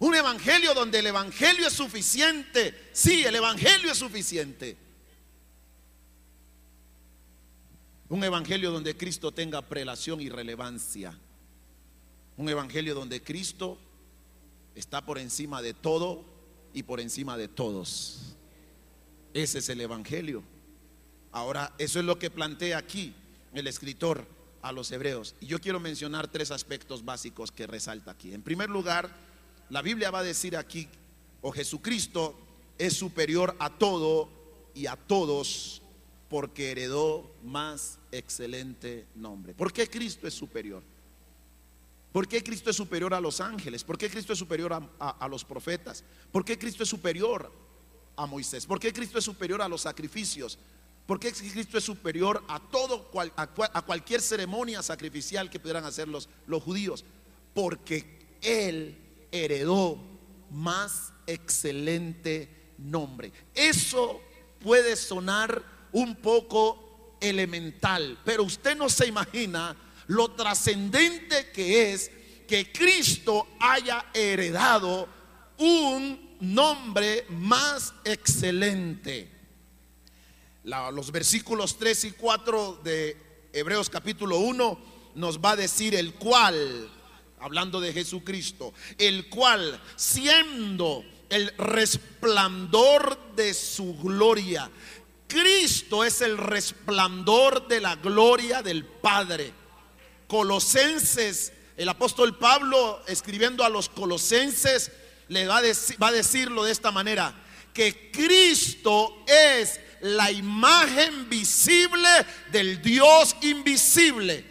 [0.00, 2.90] Un evangelio donde el evangelio es suficiente.
[2.92, 4.76] Sí, el evangelio es suficiente.
[8.08, 11.16] Un evangelio donde Cristo tenga prelación y relevancia.
[12.38, 13.78] Un evangelio donde Cristo
[14.74, 16.24] está por encima de todo
[16.72, 18.36] y por encima de todos.
[19.34, 20.42] Ese es el evangelio.
[21.32, 23.14] Ahora, eso es lo que plantea aquí
[23.52, 24.26] el escritor
[24.62, 25.34] a los hebreos.
[25.40, 28.32] Y yo quiero mencionar tres aspectos básicos que resalta aquí.
[28.32, 29.10] En primer lugar,
[29.70, 30.88] la Biblia va a decir aquí,
[31.42, 32.38] o Jesucristo
[32.78, 34.28] es superior a todo
[34.74, 35.82] y a todos
[36.28, 39.54] porque heredó más excelente nombre.
[39.54, 40.82] ¿Por qué Cristo es superior?
[42.12, 43.84] ¿Por qué Cristo es superior a los ángeles?
[43.84, 46.02] ¿Por qué Cristo es superior a, los profetas?
[46.32, 47.52] ¿Por qué Cristo es superior
[48.16, 48.66] a Moisés?
[48.66, 50.58] ¿Por qué Cristo es superior a los sacrificios?
[51.06, 56.28] ¿Por qué Cristo es superior a todo a, cualquier ceremonia sacrificial que pudieran hacer los,
[56.46, 57.04] los judíos?
[57.54, 58.96] Porque Él
[59.30, 59.98] heredó
[60.50, 63.32] más excelente nombre.
[63.54, 64.20] Eso
[64.60, 69.76] puede sonar un poco elemental, pero usted no se imagina
[70.08, 72.10] lo trascendente que es
[72.46, 75.08] que Cristo haya heredado
[75.58, 79.30] un nombre más excelente.
[80.64, 83.16] los versículos 3 y 4 de
[83.52, 86.90] Hebreos capítulo 1 nos va a decir el cual,
[87.40, 94.70] hablando de Jesucristo, el cual siendo el resplandor de su gloria
[95.28, 99.52] Cristo es el resplandor de la gloria del Padre.
[100.28, 104.92] Colosenses, el apóstol Pablo escribiendo a los colosenses,
[105.28, 105.62] le va a,
[106.00, 107.34] va a decirlo de esta manera,
[107.72, 112.08] que Cristo es la imagen visible
[112.52, 114.44] del Dios invisible.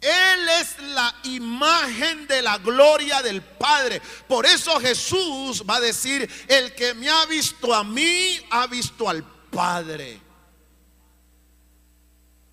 [0.00, 4.00] Él es la imagen de la gloria del Padre.
[4.28, 9.08] Por eso Jesús va a decir, el que me ha visto a mí, ha visto
[9.08, 10.25] al Padre.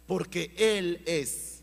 [0.07, 1.61] Porque Él es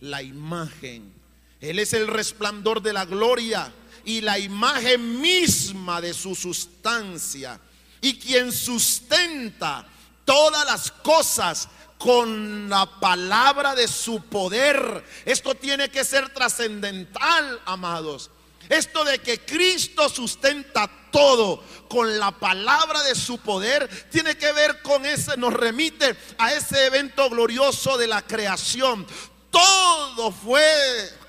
[0.00, 1.12] la imagen.
[1.60, 3.72] Él es el resplandor de la gloria
[4.04, 7.60] y la imagen misma de su sustancia.
[8.00, 9.86] Y quien sustenta
[10.24, 15.04] todas las cosas con la palabra de su poder.
[15.26, 18.30] Esto tiene que ser trascendental, amados.
[18.70, 24.80] Esto de que Cristo sustenta todo con la palabra de su poder tiene que ver
[24.80, 29.06] con ese, nos remite a ese evento glorioso de la creación.
[29.50, 30.62] Todo fue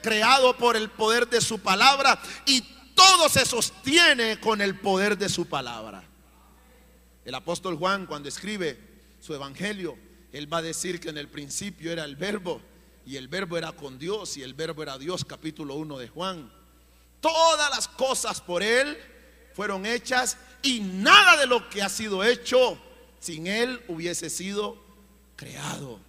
[0.01, 2.61] creado por el poder de su palabra y
[2.95, 6.03] todo se sostiene con el poder de su palabra.
[7.25, 8.79] El apóstol Juan cuando escribe
[9.19, 9.97] su evangelio
[10.31, 12.61] él va a decir que en el principio era el verbo
[13.05, 16.60] y el verbo era con Dios y el verbo era Dios, capítulo 1 de Juan.
[17.21, 18.97] Todas las cosas por Él
[19.53, 22.77] fueron hechas y nada de lo que ha sido hecho
[23.19, 24.83] sin Él hubiese sido
[25.35, 25.99] creado.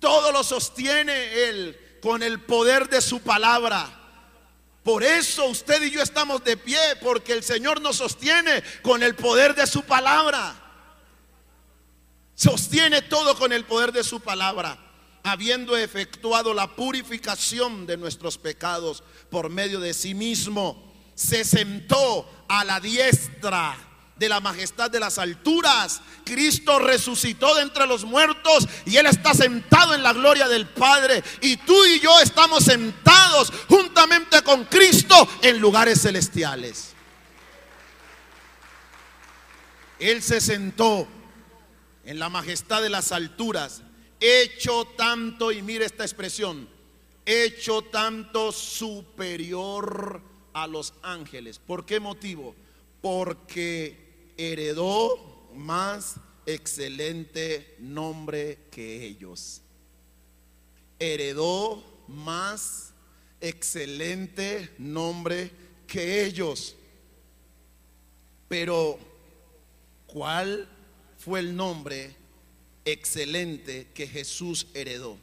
[0.00, 4.00] Todo lo sostiene Él con el poder de su palabra.
[4.82, 9.14] Por eso usted y yo estamos de pie, porque el Señor nos sostiene con el
[9.14, 10.54] poder de su palabra.
[12.34, 14.78] Sostiene todo con el poder de su palabra,
[15.24, 20.92] habiendo efectuado la purificación de nuestros pecados por medio de sí mismo.
[21.14, 23.76] Se sentó a la diestra
[24.16, 26.02] de la majestad de las alturas.
[26.24, 31.24] Cristo resucitó de entre los muertos y Él está sentado en la gloria del Padre.
[31.40, 36.90] Y tú y yo estamos sentados juntamente con Cristo en lugares celestiales.
[39.98, 41.08] Él se sentó
[42.04, 43.82] en la majestad de las alturas,
[44.24, 46.66] hecho tanto, y mire esta expresión,
[47.26, 50.22] hecho tanto superior
[50.54, 51.58] a los ángeles.
[51.58, 52.54] ¿Por qué motivo?
[53.02, 59.60] Porque heredó más excelente nombre que ellos.
[60.98, 62.94] Heredó más
[63.42, 65.50] excelente nombre
[65.86, 66.76] que ellos.
[68.48, 68.98] Pero,
[70.06, 70.68] ¿cuál
[71.18, 72.23] fue el nombre
[72.84, 75.16] excelente que Jesús heredó?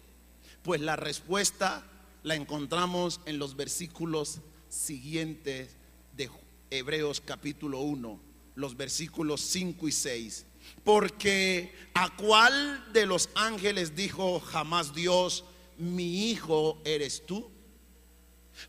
[0.64, 1.84] Pues la respuesta
[2.24, 5.76] la encontramos en los versículos siguientes
[6.16, 6.30] de
[6.70, 10.46] Hebreos capítulo 1 los versículos 5 y 6.
[10.84, 15.44] Porque a cuál de los ángeles dijo jamás Dios,
[15.78, 17.50] mi hijo eres tú?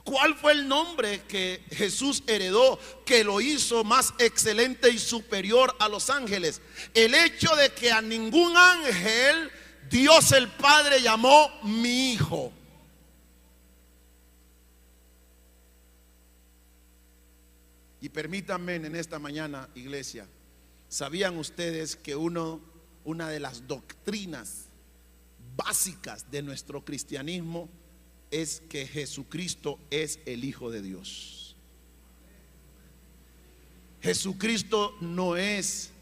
[0.04, 5.88] ¿Cuál fue el nombre que Jesús heredó que lo hizo más excelente y superior a
[5.88, 6.60] los ángeles?
[6.94, 9.50] El hecho de que a ningún ángel
[9.90, 12.52] Dios el Padre llamó mi hijo.
[18.00, 20.26] Y permítanme en esta mañana, iglesia,
[20.88, 22.60] ¿sabían ustedes que uno,
[23.04, 24.64] una de las doctrinas
[25.54, 27.68] básicas de nuestro cristianismo
[28.32, 31.54] es que Jesucristo es el Hijo de Dios?
[34.00, 35.92] Jesucristo no es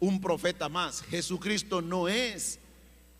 [0.00, 2.58] un profeta más, Jesucristo no es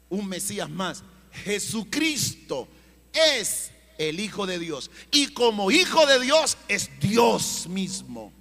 [0.08, 1.04] un Mesías más,
[1.44, 2.66] Jesucristo
[3.12, 4.90] es el Hijo de Dios.
[5.12, 8.32] Y como Hijo de Dios es Dios mismo.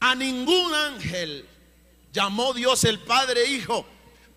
[0.00, 1.46] A ningún ángel
[2.12, 3.84] llamó Dios el Padre Hijo,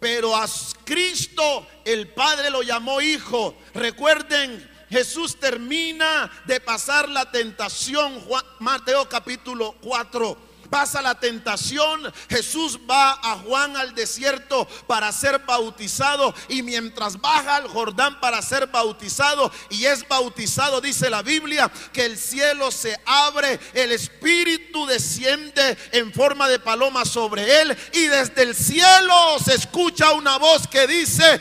[0.02, 0.48] pero a
[0.84, 3.56] Cristo el Padre lo llamó Hijo.
[3.76, 8.20] Recuerden, Jesús termina de pasar la tentación,
[8.60, 16.34] Mateo capítulo 4 pasa la tentación, Jesús va a Juan al desierto para ser bautizado
[16.48, 22.06] y mientras baja al Jordán para ser bautizado y es bautizado, dice la Biblia, que
[22.06, 28.44] el cielo se abre, el Espíritu desciende en forma de paloma sobre él y desde
[28.44, 31.40] el cielo se escucha una voz que dice,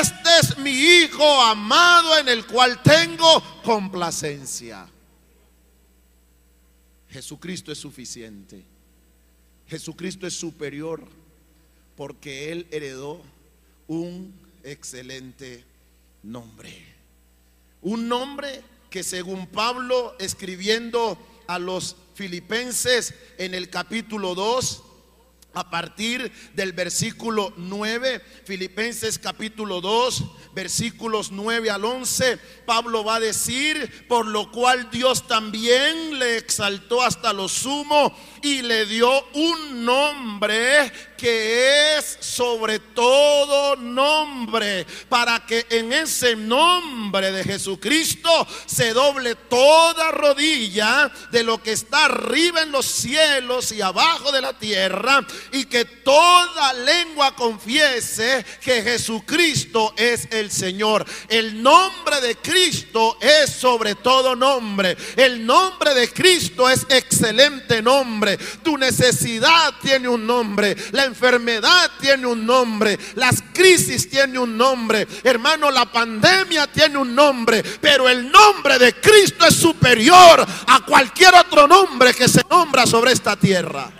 [0.00, 4.88] este es mi Hijo amado en el cual tengo complacencia.
[7.14, 8.60] Jesucristo es suficiente.
[9.68, 11.06] Jesucristo es superior
[11.96, 13.22] porque Él heredó
[13.86, 15.62] un excelente
[16.24, 16.74] nombre.
[17.82, 24.82] Un nombre que según Pablo escribiendo a los filipenses en el capítulo 2,
[25.54, 33.20] a partir del versículo 9, Filipenses capítulo 2, versículos 9 al 11, Pablo va a
[33.20, 38.14] decir, por lo cual Dios también le exaltó hasta lo sumo
[38.44, 47.32] y le dio un nombre que es sobre todo nombre, para que en ese nombre
[47.32, 53.80] de Jesucristo se doble toda rodilla de lo que está arriba en los cielos y
[53.80, 61.06] abajo de la tierra, y que toda lengua confiese que Jesucristo es el Señor.
[61.30, 64.94] El nombre de Cristo es sobre todo nombre.
[65.16, 68.33] El nombre de Cristo es excelente nombre.
[68.62, 70.76] Tu necesidad tiene un nombre.
[70.92, 72.98] La enfermedad tiene un nombre.
[73.14, 75.06] Las crisis tienen un nombre.
[75.22, 77.62] Hermano, la pandemia tiene un nombre.
[77.80, 83.12] Pero el nombre de Cristo es superior a cualquier otro nombre que se nombra sobre
[83.12, 83.90] esta tierra.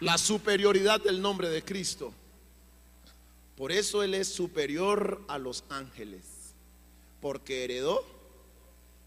[0.00, 2.14] La superioridad del nombre de Cristo.
[3.54, 6.54] Por eso Él es superior a los ángeles.
[7.20, 8.02] Porque heredó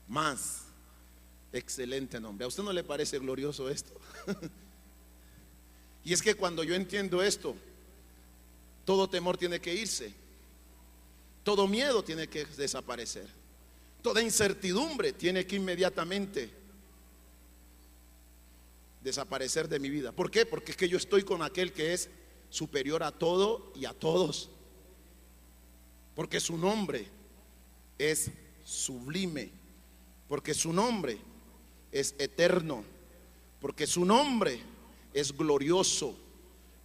[0.08, 0.64] más
[1.52, 2.46] excelente nombre.
[2.46, 3.94] ¿A usted no le parece glorioso esto?
[6.04, 7.56] y es que cuando yo entiendo esto,
[8.86, 10.14] todo temor tiene que irse.
[11.44, 13.28] Todo miedo tiene que desaparecer.
[14.02, 16.50] Toda incertidumbre tiene que inmediatamente
[19.02, 20.12] desaparecer de mi vida.
[20.12, 20.46] ¿Por qué?
[20.46, 22.10] Porque es que yo estoy con aquel que es
[22.50, 24.50] superior a todo y a todos.
[26.16, 27.08] Porque su nombre
[27.98, 28.32] es
[28.64, 29.52] sublime.
[30.28, 31.18] Porque su nombre
[31.92, 32.84] es eterno.
[33.60, 34.60] Porque su nombre
[35.14, 36.16] es glorioso.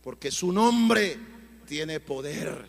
[0.03, 1.18] Porque su nombre
[1.66, 2.66] tiene poder.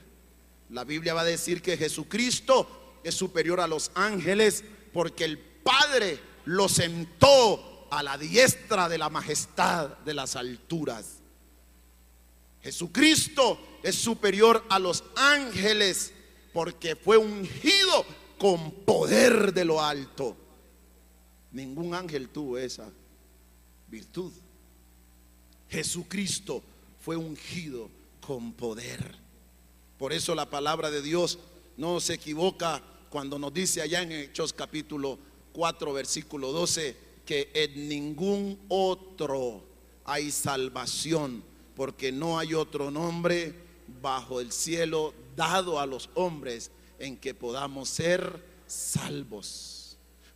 [0.70, 4.64] La Biblia va a decir que Jesucristo es superior a los ángeles
[4.94, 11.20] porque el Padre lo sentó a la diestra de la majestad de las alturas.
[12.62, 16.14] Jesucristo es superior a los ángeles
[16.54, 18.06] porque fue ungido
[18.38, 20.36] con poder de lo alto.
[21.52, 22.90] Ningún ángel tuvo esa
[23.88, 24.32] virtud.
[25.70, 26.64] Jesucristo
[27.02, 27.90] fue ungido
[28.22, 29.16] con poder.
[29.98, 31.40] Por eso la palabra de Dios
[31.78, 35.18] no se equivoca cuando nos dice allá en Hechos capítulo
[35.54, 36.96] 4 versículo 12
[37.26, 39.64] que en ningún otro
[40.06, 41.44] hay salvación,
[41.76, 43.54] porque no hay otro nombre
[44.02, 49.79] bajo el cielo dado a los hombres en que podamos ser salvos.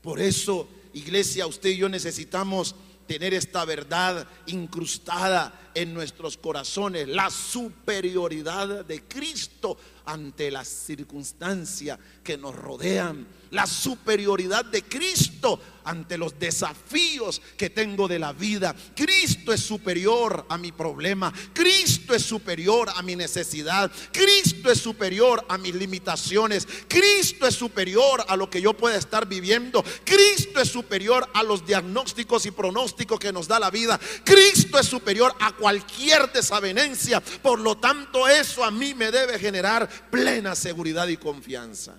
[0.03, 2.75] Por eso, iglesia, usted y yo necesitamos
[3.07, 12.37] tener esta verdad incrustada en nuestros corazones, la superioridad de Cristo ante las circunstancias que
[12.37, 18.75] nos rodean, la superioridad de Cristo ante los desafíos que tengo de la vida.
[18.95, 25.45] Cristo es superior a mi problema, Cristo es superior a mi necesidad, Cristo es superior
[25.49, 30.69] a mis limitaciones, Cristo es superior a lo que yo pueda estar viviendo, Cristo es
[30.69, 35.51] superior a los diagnósticos y pronósticos que nos da la vida, Cristo es superior a
[35.63, 37.21] cualquier desavenencia.
[37.21, 41.95] Por lo tanto, eso a mí me debe generar plena seguridad y confianza.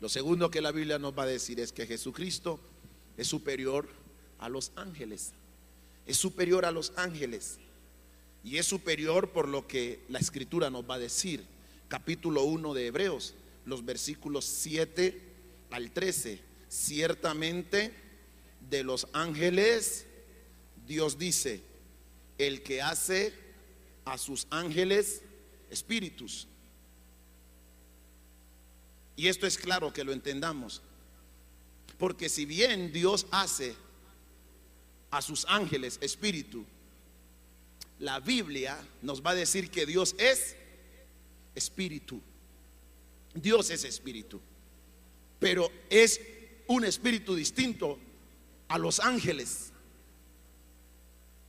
[0.00, 2.60] Lo segundo que la Biblia nos va a decir es que Jesucristo
[3.16, 3.88] es superior
[4.38, 5.32] a los ángeles.
[6.06, 7.58] Es superior a los ángeles.
[8.44, 11.44] Y es superior por lo que la escritura nos va a decir.
[11.88, 13.34] Capítulo 1 de Hebreos,
[13.64, 15.20] los versículos 7
[15.72, 16.40] al 13.
[16.68, 17.92] Ciertamente
[18.70, 20.06] de los ángeles,
[20.86, 21.66] Dios dice,
[22.38, 23.34] el que hace
[24.04, 25.22] a sus ángeles
[25.70, 26.46] espíritus.
[29.16, 30.80] Y esto es claro que lo entendamos.
[31.98, 33.74] Porque si bien Dios hace
[35.10, 36.64] a sus ángeles espíritu,
[37.98, 40.54] la Biblia nos va a decir que Dios es
[41.56, 42.20] espíritu.
[43.34, 44.40] Dios es espíritu.
[45.40, 46.20] Pero es
[46.68, 47.98] un espíritu distinto
[48.68, 49.72] a los ángeles.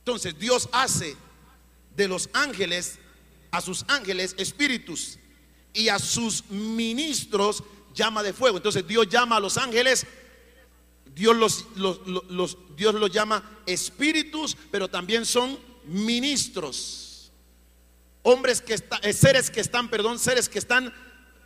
[0.00, 1.16] Entonces Dios hace
[1.94, 2.98] de los ángeles,
[3.50, 5.18] a sus ángeles espíritus
[5.72, 7.62] y a sus ministros
[7.94, 8.56] llama de fuego.
[8.56, 10.06] Entonces Dios llama a los ángeles,
[11.14, 17.32] Dios los, Dios los llama espíritus, pero también son ministros.
[18.22, 20.92] Hombres que están, eh, seres que están, perdón, seres que están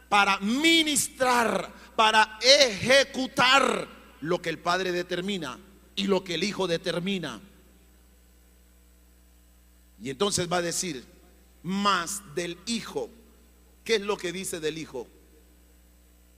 [0.09, 3.89] para ministrar, para ejecutar
[4.21, 5.59] lo que el Padre determina
[5.97, 7.41] y lo que el Hijo determina.
[10.05, 11.03] Y entonces va a decir,
[11.63, 13.09] más del Hijo.
[13.85, 15.07] ¿Qué es lo que dice del Hijo?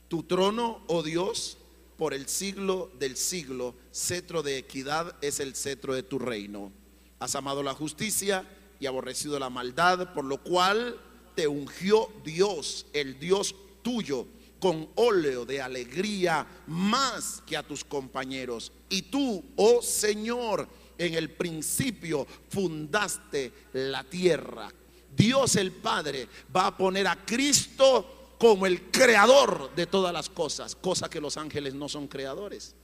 [0.07, 1.59] Tu trono, oh Dios,
[1.99, 6.71] por el siglo del siglo, cetro de equidad es el cetro de tu reino.
[7.19, 8.49] Has amado la justicia
[8.79, 11.01] y aborrecido la maldad, por lo cual
[11.35, 14.29] te ungió Dios, el Dios tuyo,
[14.61, 18.71] con óleo de alegría más que a tus compañeros.
[18.89, 20.69] Y tú, oh Señor,
[20.99, 24.71] en el principio fundaste la tierra.
[25.17, 30.75] Dios el Padre va a poner a Cristo como el creador de todas las cosas,
[30.75, 32.75] cosa que los ángeles no son creadores.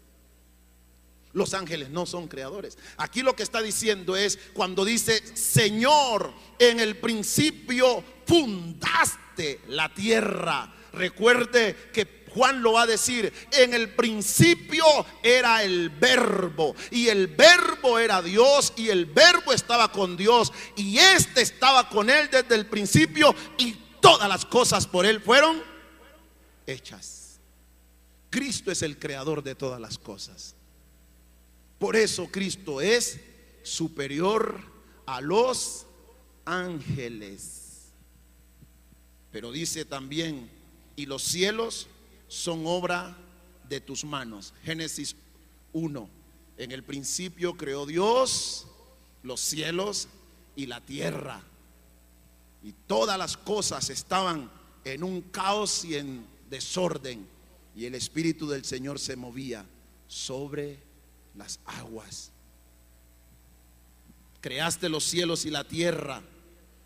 [1.35, 2.77] Los ángeles no son creadores.
[2.99, 10.75] Aquí lo que está diciendo es cuando dice, Señor, en el principio fundaste la tierra.
[10.93, 12.05] Recuerde que
[12.35, 14.85] Juan lo va a decir, en el principio
[15.23, 20.99] era el verbo y el verbo era Dios y el verbo estaba con Dios y
[20.99, 25.63] éste estaba con él desde el principio y todas las cosas por él fueron
[26.67, 27.41] hechas.
[28.31, 30.55] Cristo es el creador de todas las cosas.
[31.79, 33.21] Por eso Cristo es
[33.63, 34.61] superior
[35.07, 35.87] a los
[36.45, 37.93] ángeles.
[39.31, 40.51] Pero dice también,
[40.97, 41.89] y los cielos
[42.33, 43.15] son obra
[43.69, 44.55] de tus manos.
[44.65, 45.15] Génesis
[45.75, 46.09] 1.
[46.57, 48.67] En el principio creó Dios
[49.23, 50.09] los cielos
[50.57, 51.43] y la tierra.
[52.63, 54.51] Y todas las cosas estaban
[54.83, 57.29] en un caos y en desorden.
[57.77, 59.67] Y el Espíritu del Señor se movía
[60.09, 60.79] sobre
[61.37, 62.33] las aguas.
[64.41, 66.23] Creaste los cielos y la tierra.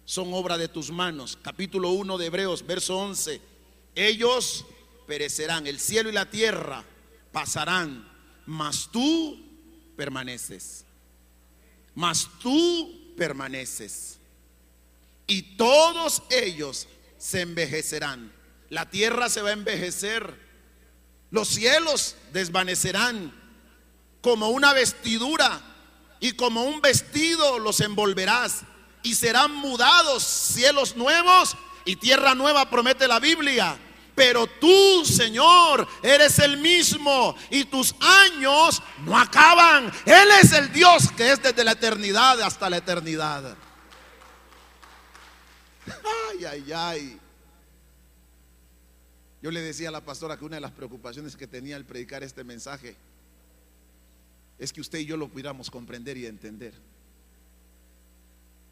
[0.06, 1.38] Son obra de tus manos.
[1.40, 3.40] Capítulo 1 de Hebreos, verso 11.
[3.94, 4.66] Ellos
[5.06, 5.66] perecerán.
[5.66, 6.84] El cielo y la tierra
[7.32, 8.08] pasarán.
[8.46, 9.38] Mas tú
[9.96, 10.84] permaneces.
[11.94, 14.18] Mas tú permaneces.
[15.26, 16.88] Y todos ellos
[17.18, 18.32] se envejecerán.
[18.70, 20.34] La tierra se va a envejecer.
[21.30, 23.32] Los cielos desvanecerán
[24.20, 25.60] como una vestidura
[26.20, 28.62] y como un vestido los envolverás
[29.02, 33.78] y serán mudados cielos nuevos y tierra nueva promete la Biblia.
[34.16, 39.92] Pero tú, Señor, eres el mismo y tus años no acaban.
[40.06, 43.54] Él es el Dios que es desde la eternidad hasta la eternidad.
[46.30, 47.20] Ay, ay, ay.
[49.42, 52.24] Yo le decía a la pastora que una de las preocupaciones que tenía al predicar
[52.24, 52.96] este mensaje
[54.58, 56.72] es que usted y yo lo pudiéramos comprender y entender.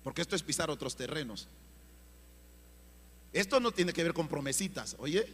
[0.03, 1.49] Porque esto es pisar otros terrenos.
[3.35, 5.27] Esto no tiene que ver con promesitas, oye.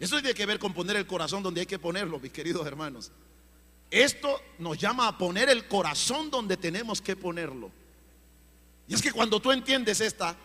[0.00, 3.12] Eso tiene que ver con poner el corazón donde hay que ponerlo, mis queridos hermanos.
[3.88, 7.70] Esto nos llama a poner el corazón donde tenemos que ponerlo.
[8.88, 10.36] Y es que cuando tú entiendes esta,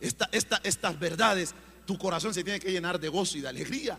[0.00, 1.52] esta, estas verdades,
[1.86, 3.98] tu corazón se tiene que llenar de gozo y de alegría.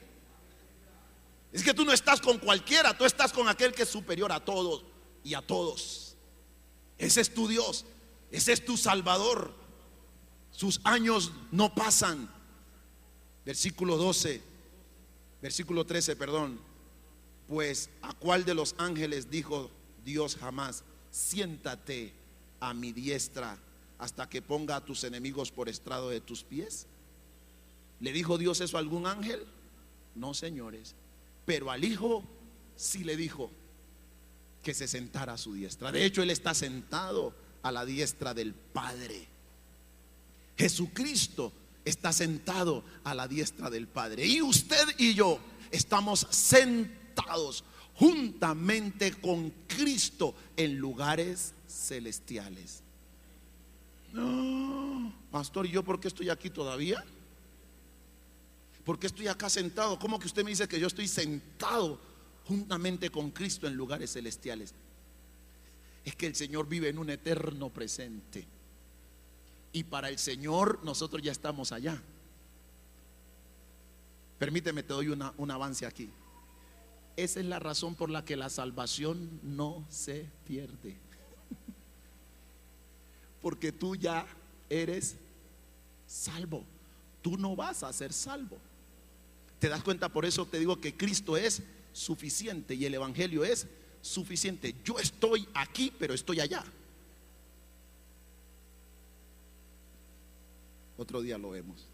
[1.51, 4.39] Es que tú no estás con cualquiera, tú estás con aquel que es superior a
[4.39, 4.85] todos
[5.25, 6.15] y a todos.
[6.97, 7.85] Ese es tu Dios,
[8.31, 9.53] ese es tu Salvador.
[10.51, 12.29] Sus años no pasan.
[13.45, 14.41] Versículo 12,
[15.41, 16.59] versículo 13, perdón.
[17.47, 19.71] Pues a cuál de los ángeles dijo
[20.03, 22.13] Dios jamás, siéntate
[22.59, 23.57] a mi diestra
[23.97, 26.87] hasta que ponga a tus enemigos por estrado de tus pies?
[27.99, 29.45] ¿Le dijo Dios eso a algún ángel?
[30.15, 30.95] No, señores.
[31.45, 32.23] Pero al Hijo
[32.75, 33.49] sí le dijo
[34.63, 35.91] que se sentara a su diestra.
[35.91, 37.33] De hecho, Él está sentado
[37.67, 39.27] a la diestra del Padre.
[40.57, 41.51] Jesucristo
[41.85, 44.25] está sentado a la diestra del Padre.
[44.25, 45.39] Y usted y yo
[45.71, 47.63] estamos sentados
[47.95, 52.81] juntamente con Cristo en lugares celestiales.
[54.13, 57.03] No, pastor, ¿y yo por qué estoy aquí todavía?
[58.83, 59.99] ¿Por qué estoy acá sentado?
[59.99, 61.99] ¿Cómo que usted me dice que yo estoy sentado
[62.45, 64.73] juntamente con Cristo en lugares celestiales?
[66.07, 68.47] Es que el Señor vive en un eterno presente.
[69.73, 72.01] Y para el Señor nosotros ya estamos allá.
[74.39, 76.09] Permíteme, te doy un avance aquí.
[77.17, 80.95] Esa es la razón por la que la salvación no se pierde
[83.41, 84.25] porque tú ya
[84.69, 85.17] eres
[86.05, 86.63] salvo.
[87.21, 88.57] Tú no vas a ser salvo.
[89.59, 90.07] ¿Te das cuenta?
[90.07, 93.86] Por eso te digo que Cristo es suficiente y el Evangelio es suficiente.
[94.83, 96.63] Yo estoy aquí, pero estoy allá.
[100.97, 101.85] Otro día lo vemos.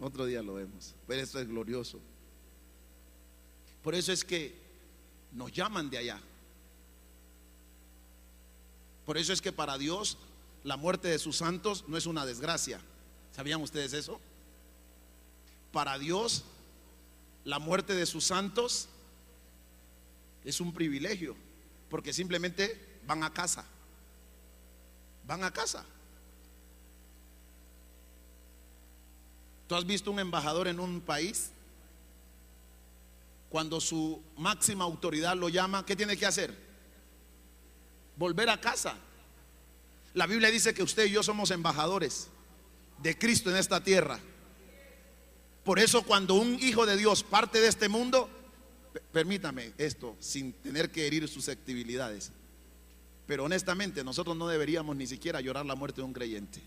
[0.00, 0.94] Otro día lo vemos.
[1.06, 2.00] Pero esto es glorioso.
[3.82, 4.54] Por eso es que
[5.32, 6.20] nos llaman de allá.
[9.06, 10.18] Por eso es que para Dios
[10.64, 12.80] la muerte de sus santos no es una desgracia.
[13.32, 14.20] ¿Sabían ustedes eso?
[15.72, 16.44] Para Dios
[17.44, 18.88] la muerte de sus santos
[20.44, 21.36] es un privilegio,
[21.88, 23.64] porque simplemente van a casa.
[25.26, 25.84] Van a casa.
[29.66, 31.50] ¿Tú has visto un embajador en un país?
[33.48, 36.70] Cuando su máxima autoridad lo llama, ¿qué tiene que hacer?
[38.20, 38.94] volver a casa.
[40.12, 42.28] La Biblia dice que usted y yo somos embajadores
[42.98, 44.20] de Cristo en esta tierra.
[45.64, 48.28] Por eso cuando un hijo de Dios parte de este mundo,
[49.12, 52.32] permítame esto, sin tener que herir susceptibilidades,
[53.26, 56.60] pero honestamente nosotros no deberíamos ni siquiera llorar la muerte de un creyente.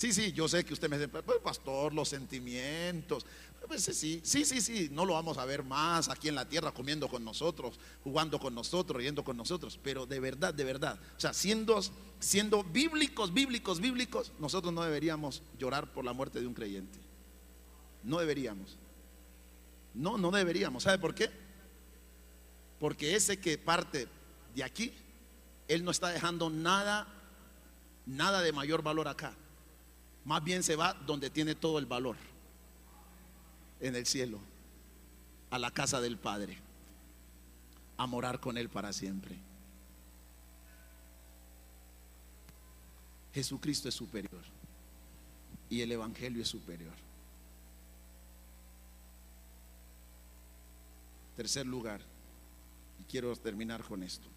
[0.00, 3.26] Sí, sí, yo sé que usted me dice, pues pastor, los sentimientos.
[3.68, 6.72] Pues sí, sí, sí, sí, no lo vamos a ver más aquí en la tierra
[6.72, 9.78] comiendo con nosotros, jugando con nosotros, riendo con nosotros.
[9.82, 11.78] Pero de verdad, de verdad, o sea, siendo,
[12.18, 16.98] siendo bíblicos, bíblicos, bíblicos, nosotros no deberíamos llorar por la muerte de un creyente.
[18.02, 18.78] No deberíamos.
[19.92, 20.84] No, no deberíamos.
[20.84, 21.28] ¿Sabe por qué?
[22.78, 24.08] Porque ese que parte
[24.54, 24.94] de aquí,
[25.68, 27.06] él no está dejando nada,
[28.06, 29.36] nada de mayor valor acá.
[30.30, 32.14] Más bien se va donde tiene todo el valor,
[33.80, 34.38] en el cielo,
[35.50, 36.56] a la casa del Padre,
[37.96, 39.36] a morar con Él para siempre.
[43.34, 44.44] Jesucristo es superior
[45.68, 46.94] y el Evangelio es superior.
[51.34, 52.02] Tercer lugar,
[53.00, 54.28] y quiero terminar con esto.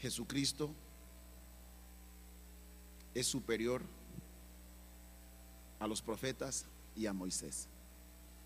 [0.00, 0.74] Jesucristo
[3.14, 3.82] es superior
[5.78, 7.68] a los profetas y a Moisés.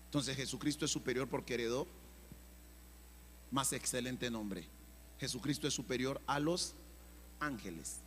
[0.05, 1.87] Entonces Jesucristo es superior porque heredó
[3.51, 4.65] más excelente nombre.
[5.19, 6.73] Jesucristo es superior a los
[7.39, 7.97] ángeles.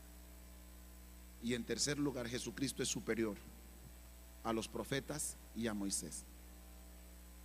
[1.42, 3.36] Y en tercer lugar, Jesucristo es superior
[4.42, 6.24] a los profetas y a Moisés.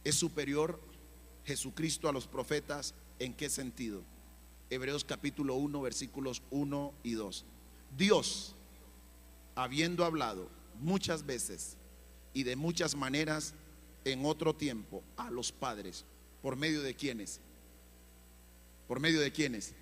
[0.04, 0.80] Es superior
[1.46, 4.02] Jesucristo a los profetas en qué sentido?
[4.70, 7.46] Hebreos capítulo 1, versículos 1 y 2.
[7.98, 8.56] Dios,
[9.56, 10.50] habiendo hablado
[10.80, 11.78] muchas veces
[12.34, 13.54] y de muchas maneras
[14.06, 16.06] en otro tiempo a los padres,
[16.42, 17.42] ¿por medio de quiénes?
[18.88, 19.74] ¿Por medio de quiénes?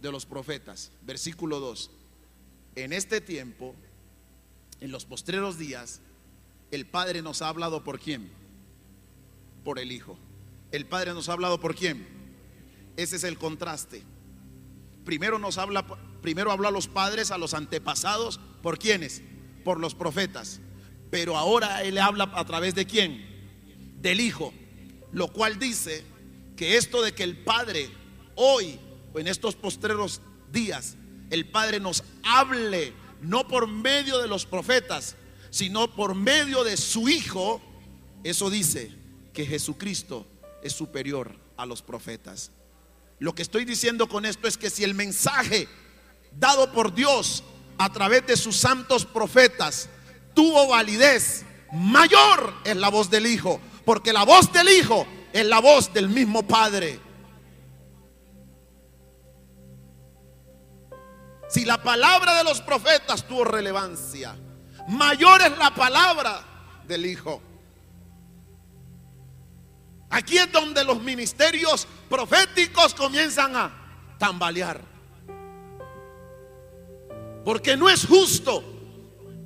[0.00, 0.90] De los profetas.
[1.02, 1.90] Versículo 2.
[2.74, 3.74] En este tiempo,
[4.80, 6.00] en los postreros días,
[6.72, 8.32] el Padre nos ha hablado por quién?
[9.62, 10.18] Por el Hijo.
[10.72, 12.06] El Padre nos ha hablado por quién?
[12.96, 14.02] Ese es el contraste.
[15.04, 15.86] Primero nos habla,
[16.22, 19.22] primero habló a los padres, a los antepasados, ¿por quiénes?
[19.64, 20.60] Por los profetas.
[21.10, 23.24] Pero ahora Él habla a través de quién?
[24.00, 24.52] Del Hijo.
[25.12, 26.04] Lo cual dice
[26.56, 27.90] que esto de que el Padre
[28.34, 28.78] hoy,
[29.14, 30.96] en estos postreros días,
[31.30, 35.16] el Padre nos hable, no por medio de los profetas,
[35.50, 37.60] sino por medio de su Hijo,
[38.24, 38.90] eso dice
[39.32, 40.26] que Jesucristo
[40.62, 42.50] es superior a los profetas.
[43.18, 45.68] Lo que estoy diciendo con esto es que si el mensaje
[46.38, 47.44] dado por Dios
[47.84, 49.88] a través de sus santos profetas
[50.34, 55.58] tuvo validez, mayor es la voz del Hijo, porque la voz del Hijo es la
[55.60, 57.00] voz del mismo Padre.
[61.48, 64.36] Si la palabra de los profetas tuvo relevancia,
[64.88, 66.40] mayor es la palabra
[66.86, 67.42] del Hijo.
[70.08, 74.91] Aquí es donde los ministerios proféticos comienzan a tambalear.
[77.44, 78.62] Porque no es justo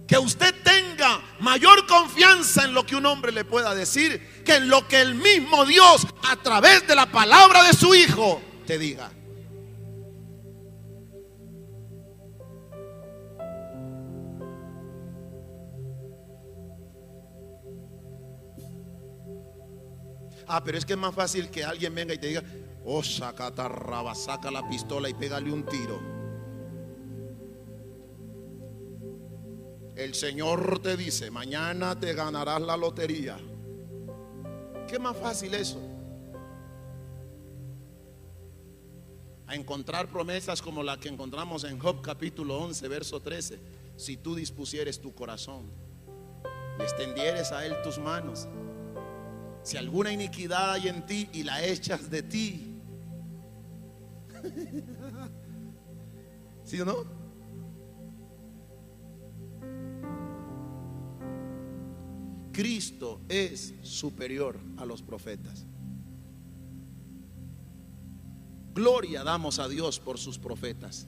[0.06, 4.68] que usted tenga mayor confianza en lo que un hombre le pueda decir que en
[4.68, 9.10] lo que el mismo Dios a través de la palabra de su Hijo te diga.
[20.48, 22.42] Ah, pero es que es más fácil que alguien venga y te diga,
[22.84, 26.15] oh, saca raba, saca la pistola y pégale un tiro.
[29.96, 33.38] El Señor te dice, mañana te ganarás la lotería.
[34.86, 35.80] ¿Qué más fácil eso?
[39.46, 43.58] A encontrar promesas como la que encontramos en Job capítulo 11, verso 13.
[43.96, 45.70] Si tú dispusieres tu corazón
[46.78, 48.46] y extendieres a Él tus manos,
[49.62, 52.74] si alguna iniquidad hay en ti y la echas de ti.
[56.64, 57.15] ¿Sí o no?
[62.56, 65.66] Cristo es superior a los profetas.
[68.72, 71.06] Gloria damos a Dios por sus profetas.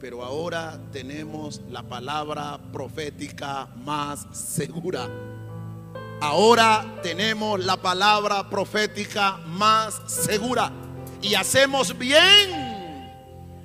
[0.00, 5.06] Pero ahora tenemos la palabra profética más segura.
[6.22, 10.72] Ahora tenemos la palabra profética más segura
[11.20, 12.52] y hacemos bien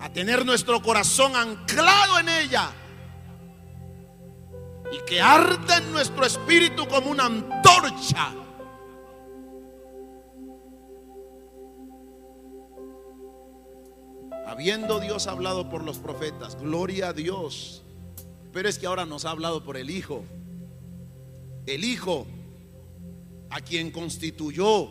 [0.02, 2.74] a tener nuestro corazón anclado en ella
[4.94, 8.32] y que arde en nuestro espíritu como una antorcha.
[14.46, 17.82] Habiendo Dios hablado por los profetas, gloria a Dios,
[18.52, 20.24] pero es que ahora nos ha hablado por el Hijo.
[21.66, 22.28] El Hijo
[23.50, 24.90] a quien constituyó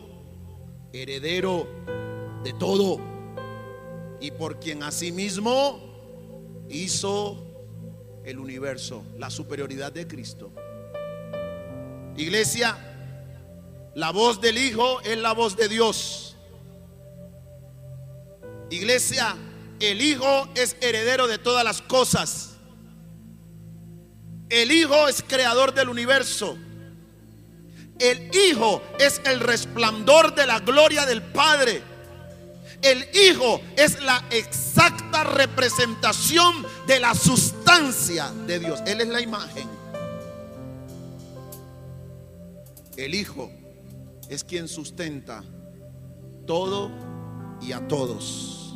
[0.91, 1.65] heredero
[2.43, 2.99] de todo
[4.19, 5.79] y por quien asimismo
[6.69, 7.52] hizo
[8.25, 10.51] el universo, la superioridad de Cristo.
[12.15, 12.77] Iglesia,
[13.95, 16.35] la voz del Hijo es la voz de Dios.
[18.69, 19.35] Iglesia,
[19.79, 22.51] el Hijo es heredero de todas las cosas.
[24.49, 26.57] El Hijo es creador del universo.
[27.99, 31.81] El Hijo es el resplandor de la gloria del Padre.
[32.81, 38.81] El Hijo es la exacta representación de la sustancia de Dios.
[38.85, 39.67] Él es la imagen.
[42.97, 43.49] El Hijo
[44.29, 45.43] es quien sustenta
[46.45, 46.91] todo
[47.61, 48.75] y a todos.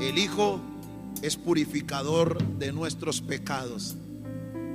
[0.00, 0.60] El Hijo
[1.22, 3.96] es purificador de nuestros pecados.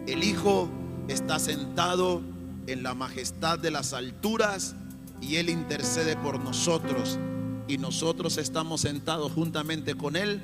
[0.07, 0.69] El Hijo
[1.07, 2.21] está sentado
[2.67, 4.75] en la majestad de las alturas
[5.19, 7.19] y Él intercede por nosotros.
[7.67, 10.41] Y nosotros estamos sentados juntamente con Él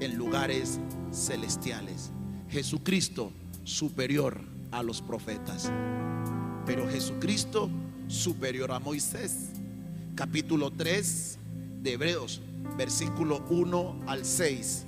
[0.00, 0.78] en lugares
[1.12, 2.10] celestiales.
[2.48, 3.32] Jesucristo
[3.64, 4.40] superior
[4.70, 5.70] a los profetas.
[6.66, 7.70] Pero Jesucristo
[8.08, 9.50] superior a Moisés.
[10.14, 11.38] Capítulo 3
[11.82, 12.40] de Hebreos,
[12.76, 14.84] versículo 1 al 6.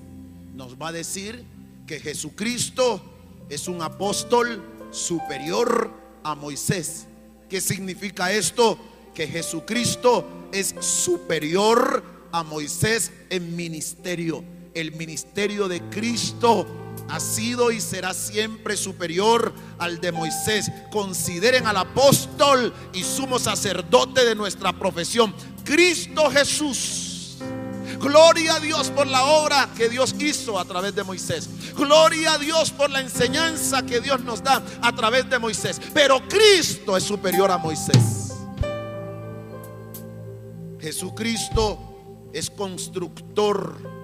[0.54, 1.44] Nos va a decir
[1.86, 3.00] que Jesucristo
[3.48, 5.92] es un apóstol superior
[6.22, 7.06] a Moisés.
[7.48, 8.78] ¿Qué significa esto?
[9.14, 12.02] Que Jesucristo es superior
[12.32, 14.44] a Moisés en ministerio.
[14.74, 16.66] El ministerio de Cristo
[17.08, 20.70] ha sido y será siempre superior al de Moisés.
[20.90, 27.36] Consideren al apóstol y sumo sacerdote de nuestra profesión, Cristo Jesús.
[28.00, 31.48] Gloria a Dios por la obra que Dios hizo a través de Moisés.
[31.76, 35.80] Gloria a Dios por la enseñanza que Dios nos da a través de Moisés.
[35.92, 38.32] Pero Cristo es superior a Moisés.
[40.80, 41.78] Jesucristo
[42.32, 44.01] es constructor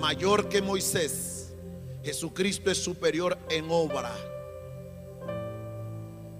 [0.00, 1.52] mayor que Moisés.
[2.02, 4.10] Jesucristo es superior en obra,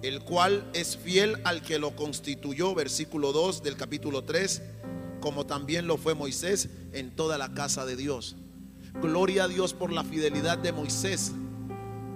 [0.00, 4.62] el cual es fiel al que lo constituyó, versículo 2 del capítulo 3,
[5.20, 8.36] como también lo fue Moisés en toda la casa de Dios.
[9.02, 11.32] Gloria a Dios por la fidelidad de Moisés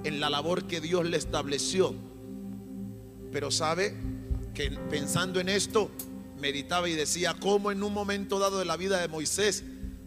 [0.05, 1.95] en la labor que Dios le estableció.
[3.31, 3.95] Pero sabe
[4.55, 5.91] que pensando en esto,
[6.41, 9.65] meditaba y decía, cómo en un momento dado de la vida de Moisés,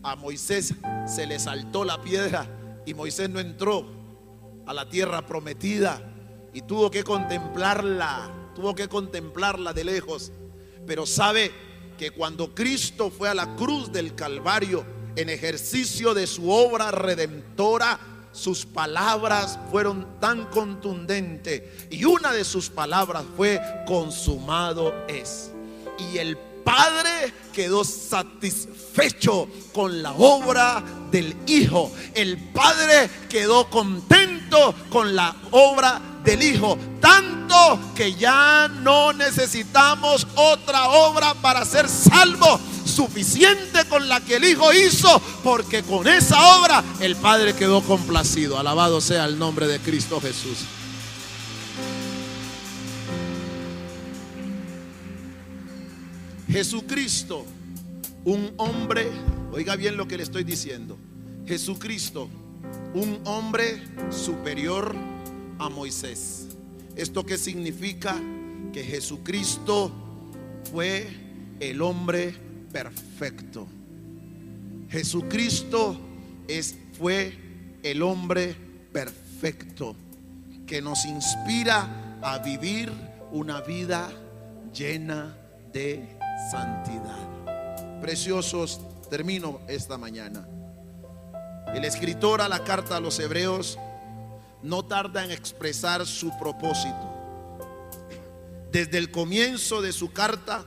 [0.08, 0.74] a Moisés
[1.06, 2.48] se le saltó la piedra
[2.86, 3.86] y Moisés no entró
[4.66, 6.02] a la tierra prometida
[6.54, 10.32] y tuvo que contemplarla, tuvo que contemplarla de lejos.
[10.86, 11.52] Pero sabe
[11.98, 14.86] que cuando Cristo fue a la cruz del Calvario
[15.18, 18.00] en ejercicio de su obra redentora,
[18.32, 25.52] sus palabras fueron tan contundentes y una de sus palabras fue consumado es.
[26.14, 26.38] Y el
[26.68, 31.90] Padre quedó satisfecho con la obra del Hijo.
[32.14, 36.78] El Padre quedó contento con la obra del Hijo.
[37.00, 42.60] Tanto que ya no necesitamos otra obra para ser salvo.
[42.84, 45.22] Suficiente con la que el Hijo hizo.
[45.46, 48.60] Porque con esa obra el Padre quedó complacido.
[48.60, 50.58] Alabado sea el nombre de Cristo Jesús.
[56.50, 57.46] Jesucristo,
[58.24, 59.08] un hombre,
[59.52, 60.98] oiga bien lo que le estoy diciendo.
[61.46, 62.30] Jesucristo,
[62.94, 64.96] un hombre superior
[65.60, 66.48] a Moisés.
[66.96, 68.16] ¿Esto qué significa?
[68.72, 69.92] Que Jesucristo
[70.72, 71.08] fue
[71.60, 72.34] el hombre
[72.72, 73.68] perfecto.
[74.90, 76.00] Jesucristo
[76.48, 77.38] es, fue
[77.84, 78.56] el hombre
[78.94, 79.96] perfecto
[80.66, 82.92] que nos inspira a vivir
[83.32, 84.10] una vida
[84.74, 85.38] llena
[85.74, 86.17] de
[86.52, 88.00] santidad.
[88.02, 90.48] Preciosos, termino esta mañana.
[91.74, 93.78] El escritor a la carta a los hebreos
[94.64, 97.14] no tarda en expresar su propósito.
[98.72, 100.66] Desde el comienzo de su carta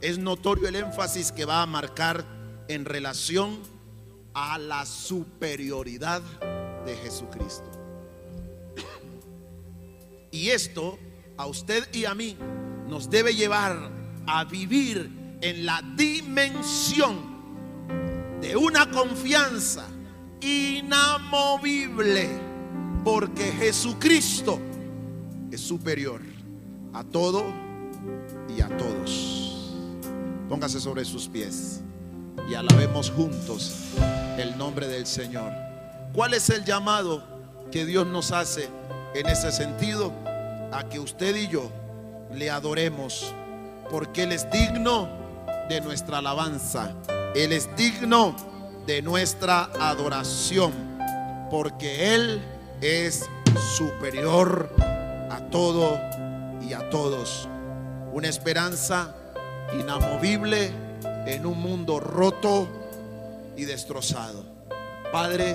[0.00, 2.24] es notorio el énfasis que va a marcar
[2.68, 3.60] en relación
[4.34, 6.22] a la superioridad
[6.84, 7.70] de Jesucristo.
[10.30, 10.98] Y esto
[11.36, 12.36] a usted y a mí
[12.88, 17.32] nos debe llevar a vivir en la dimensión
[18.40, 19.86] de una confianza
[20.40, 22.28] inamovible,
[23.04, 24.58] porque Jesucristo
[25.50, 26.20] es superior
[26.92, 27.44] a todo
[28.48, 29.74] y a todos.
[30.48, 31.80] Póngase sobre sus pies
[32.48, 33.92] y alabemos juntos
[34.38, 35.52] el nombre del Señor.
[36.12, 37.22] ¿Cuál es el llamado
[37.70, 38.68] que Dios nos hace
[39.14, 40.12] en ese sentido?
[40.72, 41.70] A que usted y yo
[42.34, 43.34] le adoremos
[43.92, 45.06] porque Él es digno
[45.68, 46.94] de nuestra alabanza.
[47.34, 48.34] Él es digno
[48.86, 50.72] de nuestra adoración,
[51.50, 52.42] porque Él
[52.80, 53.28] es
[53.76, 54.74] superior
[55.30, 56.00] a todo
[56.62, 57.48] y a todos.
[58.14, 59.14] Una esperanza
[59.78, 60.72] inamovible
[61.26, 62.66] en un mundo roto
[63.58, 64.42] y destrozado.
[65.12, 65.54] Padre,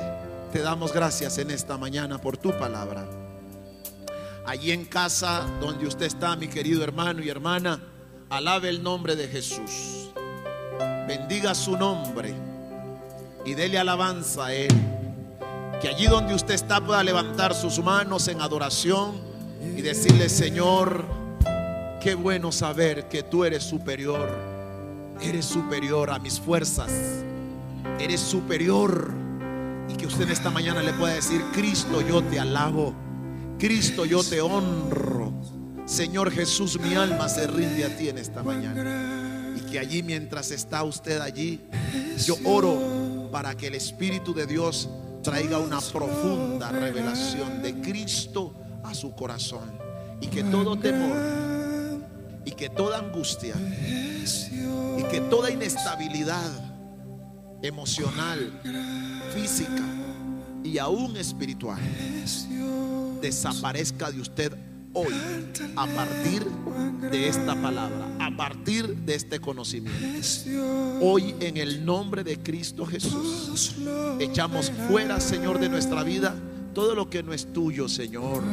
[0.54, 3.04] te damos gracias en esta mañana por tu palabra.
[4.46, 7.82] Allí en casa donde usted está, mi querido hermano y hermana,
[8.30, 10.10] alabe el nombre de Jesús.
[11.08, 12.34] Bendiga su nombre
[13.46, 14.74] y dele alabanza a Él.
[15.82, 19.14] Que allí donde usted está pueda levantar sus manos en adoración
[19.76, 21.06] y decirle, Señor,
[22.02, 24.30] qué bueno saber que tú eres superior.
[25.22, 26.92] Eres superior a mis fuerzas.
[28.00, 29.12] Eres superior
[29.90, 32.94] Y que usted esta mañana le pueda decir, Cristo, yo te alabo.
[33.58, 35.32] Cristo, yo te honro.
[35.88, 39.56] Señor Jesús, mi alma se rinde a ti en esta mañana.
[39.56, 41.62] Y que allí mientras está usted allí,
[42.26, 44.90] yo oro para que el Espíritu de Dios
[45.24, 49.72] traiga una profunda revelación de Cristo a su corazón.
[50.20, 51.16] Y que todo temor,
[52.44, 56.52] y que toda angustia, y que toda inestabilidad
[57.62, 58.60] emocional,
[59.34, 59.84] física
[60.66, 61.80] y aún espiritual
[63.22, 64.67] desaparezca de usted
[64.98, 65.14] hoy
[65.76, 66.44] a partir
[67.12, 70.00] de esta palabra, a partir de este conocimiento.
[71.02, 73.76] Hoy en el nombre de Cristo Jesús
[74.20, 76.36] echamos fuera, Señor, de nuestra vida
[76.74, 78.44] todo lo que no es tuyo, Señor.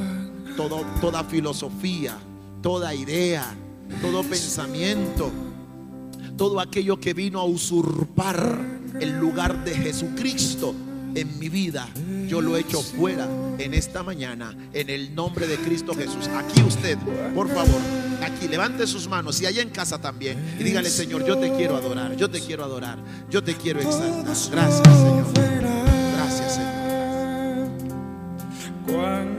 [1.01, 2.16] Toda filosofía,
[2.62, 3.55] toda idea,
[4.01, 5.30] todo pensamiento,
[6.36, 8.61] todo aquello que vino a usurpar
[9.01, 10.74] el lugar de Jesucristo
[11.15, 11.89] en mi vida,
[12.27, 16.29] yo lo echo fuera en esta mañana, en el nombre de Cristo Jesús.
[16.29, 16.99] Aquí usted,
[17.35, 17.81] por favor,
[18.23, 21.77] aquí levante sus manos y allá en casa también y dígale, Señor, yo te quiero
[21.77, 22.99] adorar, yo te quiero adorar,
[23.31, 24.25] yo te quiero exaltar.
[24.25, 25.27] Gracias, Señor.
[26.17, 26.75] Gracias, Señor.
[28.87, 29.37] Cuán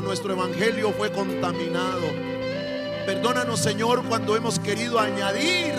[0.00, 2.06] nuestro evangelio fue contaminado.
[3.04, 5.74] Perdónanos, Señor, cuando hemos querido añadir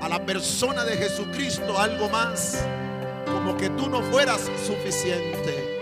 [0.00, 2.62] a la persona de Jesucristo algo más,
[3.26, 5.80] como que tú no fueras suficiente.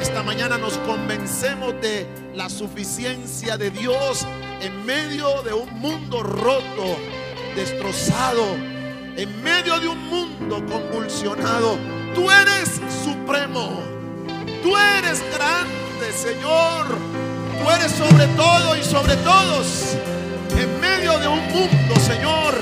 [0.00, 4.26] Esta mañana nos convencemos de la suficiencia de Dios
[4.62, 6.96] en medio de un mundo roto,
[7.54, 8.54] destrozado,
[9.16, 11.76] en medio de un mundo convulsionado.
[12.14, 13.82] Tú eres supremo,
[14.62, 15.79] tú eres grande,
[16.12, 16.86] Señor.
[17.62, 19.96] Tú eres sobre todo y sobre todos.
[20.56, 22.54] En medio de un mundo, Señor,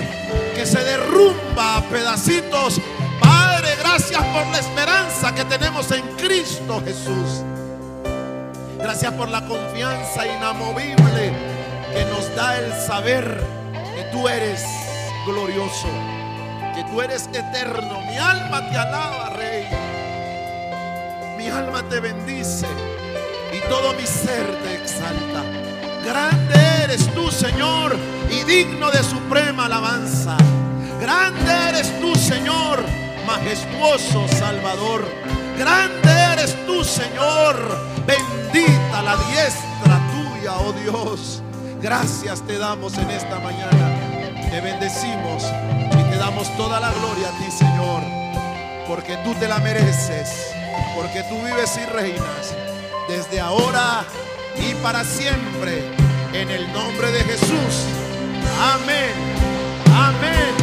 [0.55, 2.81] que se derrumba a pedacitos.
[3.21, 6.83] Padre, gracias por la esperanza que tenemos en Cristo.
[6.85, 7.43] Jesús.
[8.79, 11.33] Gracias por la confianza inamovible
[11.93, 13.43] que nos da el saber
[13.73, 14.63] que tú eres
[15.27, 15.89] glorioso,
[16.75, 18.01] que tú eres eterno.
[18.03, 19.67] Mi alma te alaba, Rey.
[21.37, 22.67] Mi alma te bendice
[23.59, 25.43] y todo mi ser te exalta.
[26.05, 27.97] Grande eres tú, Señor,
[28.31, 30.37] y digno de suprema alabanza.
[31.01, 32.85] Grande eres tú, Señor,
[33.27, 35.05] majestuoso Salvador.
[35.59, 37.57] Grande eres tú, Señor.
[38.07, 41.43] Bendita la diestra tuya, oh Dios.
[41.81, 44.51] Gracias te damos en esta mañana.
[44.51, 45.45] Te bendecimos
[45.93, 48.03] y te damos toda la gloria a ti, Señor.
[48.87, 50.55] Porque tú te la mereces.
[50.95, 52.68] Porque tú vives y reinas
[53.09, 54.05] desde ahora
[54.57, 55.83] y para siempre.
[56.33, 57.87] En el nombre de Jesús.
[58.61, 59.15] Amén.
[59.95, 60.55] Amén.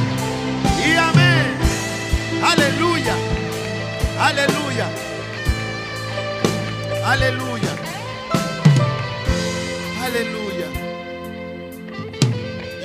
[0.85, 1.57] Y amén.
[2.43, 3.15] Aleluya.
[4.19, 4.89] Aleluya.
[7.03, 7.69] Aleluya.
[10.03, 10.67] Aleluya.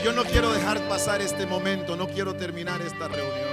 [0.01, 3.51] Y yo no quiero dejar pasar este momento, no quiero terminar esta reunión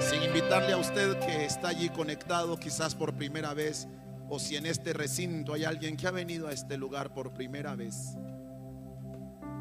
[0.00, 3.88] sin invitarle a usted que está allí conectado quizás por primera vez
[4.28, 7.74] o si en este recinto hay alguien que ha venido a este lugar por primera
[7.74, 7.96] vez.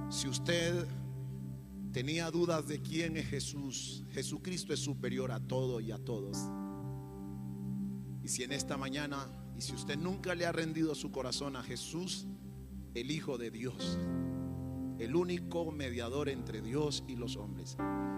[0.10, 0.86] Si usted
[1.92, 6.38] tenía dudas de quién es Jesús, Jesucristo es superior a todo y a todos.
[8.22, 11.64] Y si en esta mañana, y si usted nunca le ha rendido su corazón a
[11.64, 12.28] Jesús,
[12.94, 13.98] el Hijo de Dios,
[15.00, 17.78] el único mediador entre Dios y los hombres,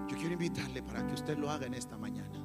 [0.10, 2.43] yo quiero invitarle para que usted lo haga en esta mañana.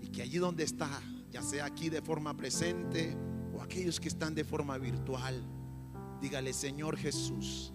[0.00, 1.02] Y que allí donde está,
[1.34, 3.16] ya sea aquí de forma presente
[3.52, 5.44] o aquellos que están de forma virtual,
[6.20, 7.72] dígale, Señor Jesús,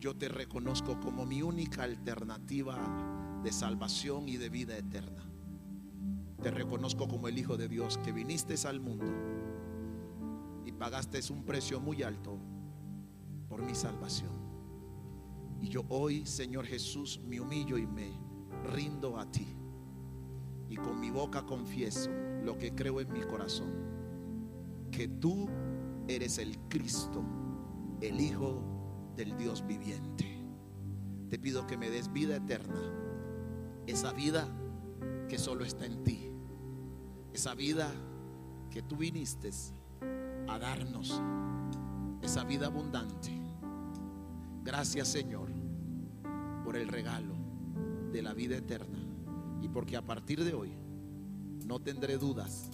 [0.00, 2.78] yo te reconozco como mi única alternativa
[3.44, 5.22] de salvación y de vida eterna.
[6.42, 9.04] Te reconozco como el Hijo de Dios que viniste al mundo
[10.64, 12.38] y pagaste un precio muy alto
[13.50, 14.32] por mi salvación.
[15.60, 18.18] Y yo hoy, Señor Jesús, me humillo y me
[18.72, 19.46] rindo a ti.
[20.70, 23.70] Y con mi boca confieso lo que creo en mi corazón,
[24.90, 25.50] que tú
[26.08, 27.22] eres el Cristo,
[28.00, 28.62] el Hijo
[29.14, 30.24] del Dios viviente.
[31.28, 32.80] Te pido que me des vida eterna,
[33.86, 34.48] esa vida
[35.28, 36.30] que solo está en ti,
[37.34, 37.92] esa vida
[38.70, 39.50] que tú viniste
[40.48, 41.20] a darnos,
[42.22, 43.30] esa vida abundante.
[44.64, 45.50] Gracias Señor
[46.64, 47.34] por el regalo
[48.10, 49.00] de la vida eterna
[49.60, 50.87] y porque a partir de hoy
[51.68, 52.70] no tendré dudas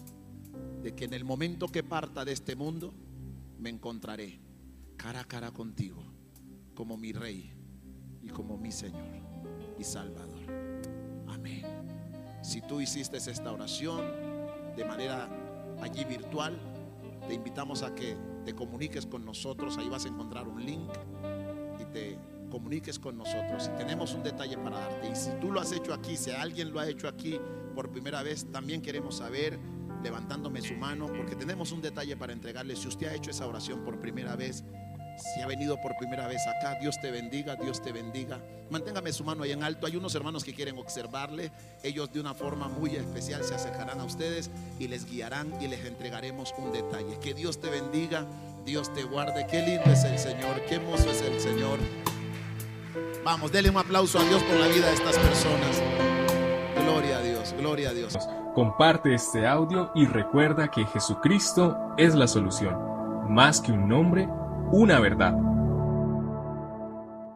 [0.81, 2.95] de que en el momento que parta de este mundo
[3.59, 4.39] me encontraré
[4.97, 6.01] cara a cara contigo
[6.75, 7.53] como mi rey
[8.23, 9.09] y como mi Señor
[9.79, 10.47] y Salvador.
[11.27, 11.65] Amén.
[12.43, 14.05] Si tú hiciste esta oración
[14.77, 15.29] de manera
[15.83, 16.57] allí virtual,
[17.27, 19.77] te invitamos a que te comuniques con nosotros.
[19.77, 20.91] Ahí vas a encontrar un link
[21.81, 22.17] y te
[22.49, 23.69] comuniques con nosotros.
[23.75, 25.11] Y tenemos un detalle para darte.
[25.11, 27.41] Y si tú lo has hecho aquí, si alguien lo ha hecho aquí
[27.75, 29.59] por primera vez, también queremos saber
[30.03, 32.77] levantándome su mano, porque tenemos un detalle para entregarle.
[32.77, 34.63] Si usted ha hecho esa oración por primera vez,
[35.17, 38.41] si ha venido por primera vez acá, Dios te bendiga, Dios te bendiga.
[38.71, 39.87] Manténgame su mano ahí en alto.
[39.87, 41.53] Hay unos hermanos que quieren observarle.
[41.83, 45.85] Ellos de una forma muy especial se acercarán a ustedes y les guiarán y les
[45.85, 47.19] entregaremos un detalle.
[47.21, 48.27] Que Dios te bendiga,
[48.65, 49.47] Dios te guarde.
[49.47, 51.79] Qué lindo es el Señor, qué hermoso es el Señor.
[53.25, 56.14] Vamos, denle un aplauso a Dios por la vida de estas personas.
[56.83, 58.19] Gloria a Dios, gloria a Dios.
[58.55, 62.77] Comparte este audio y recuerda que Jesucristo es la solución.
[63.29, 64.29] Más que un nombre,
[64.73, 65.35] una verdad.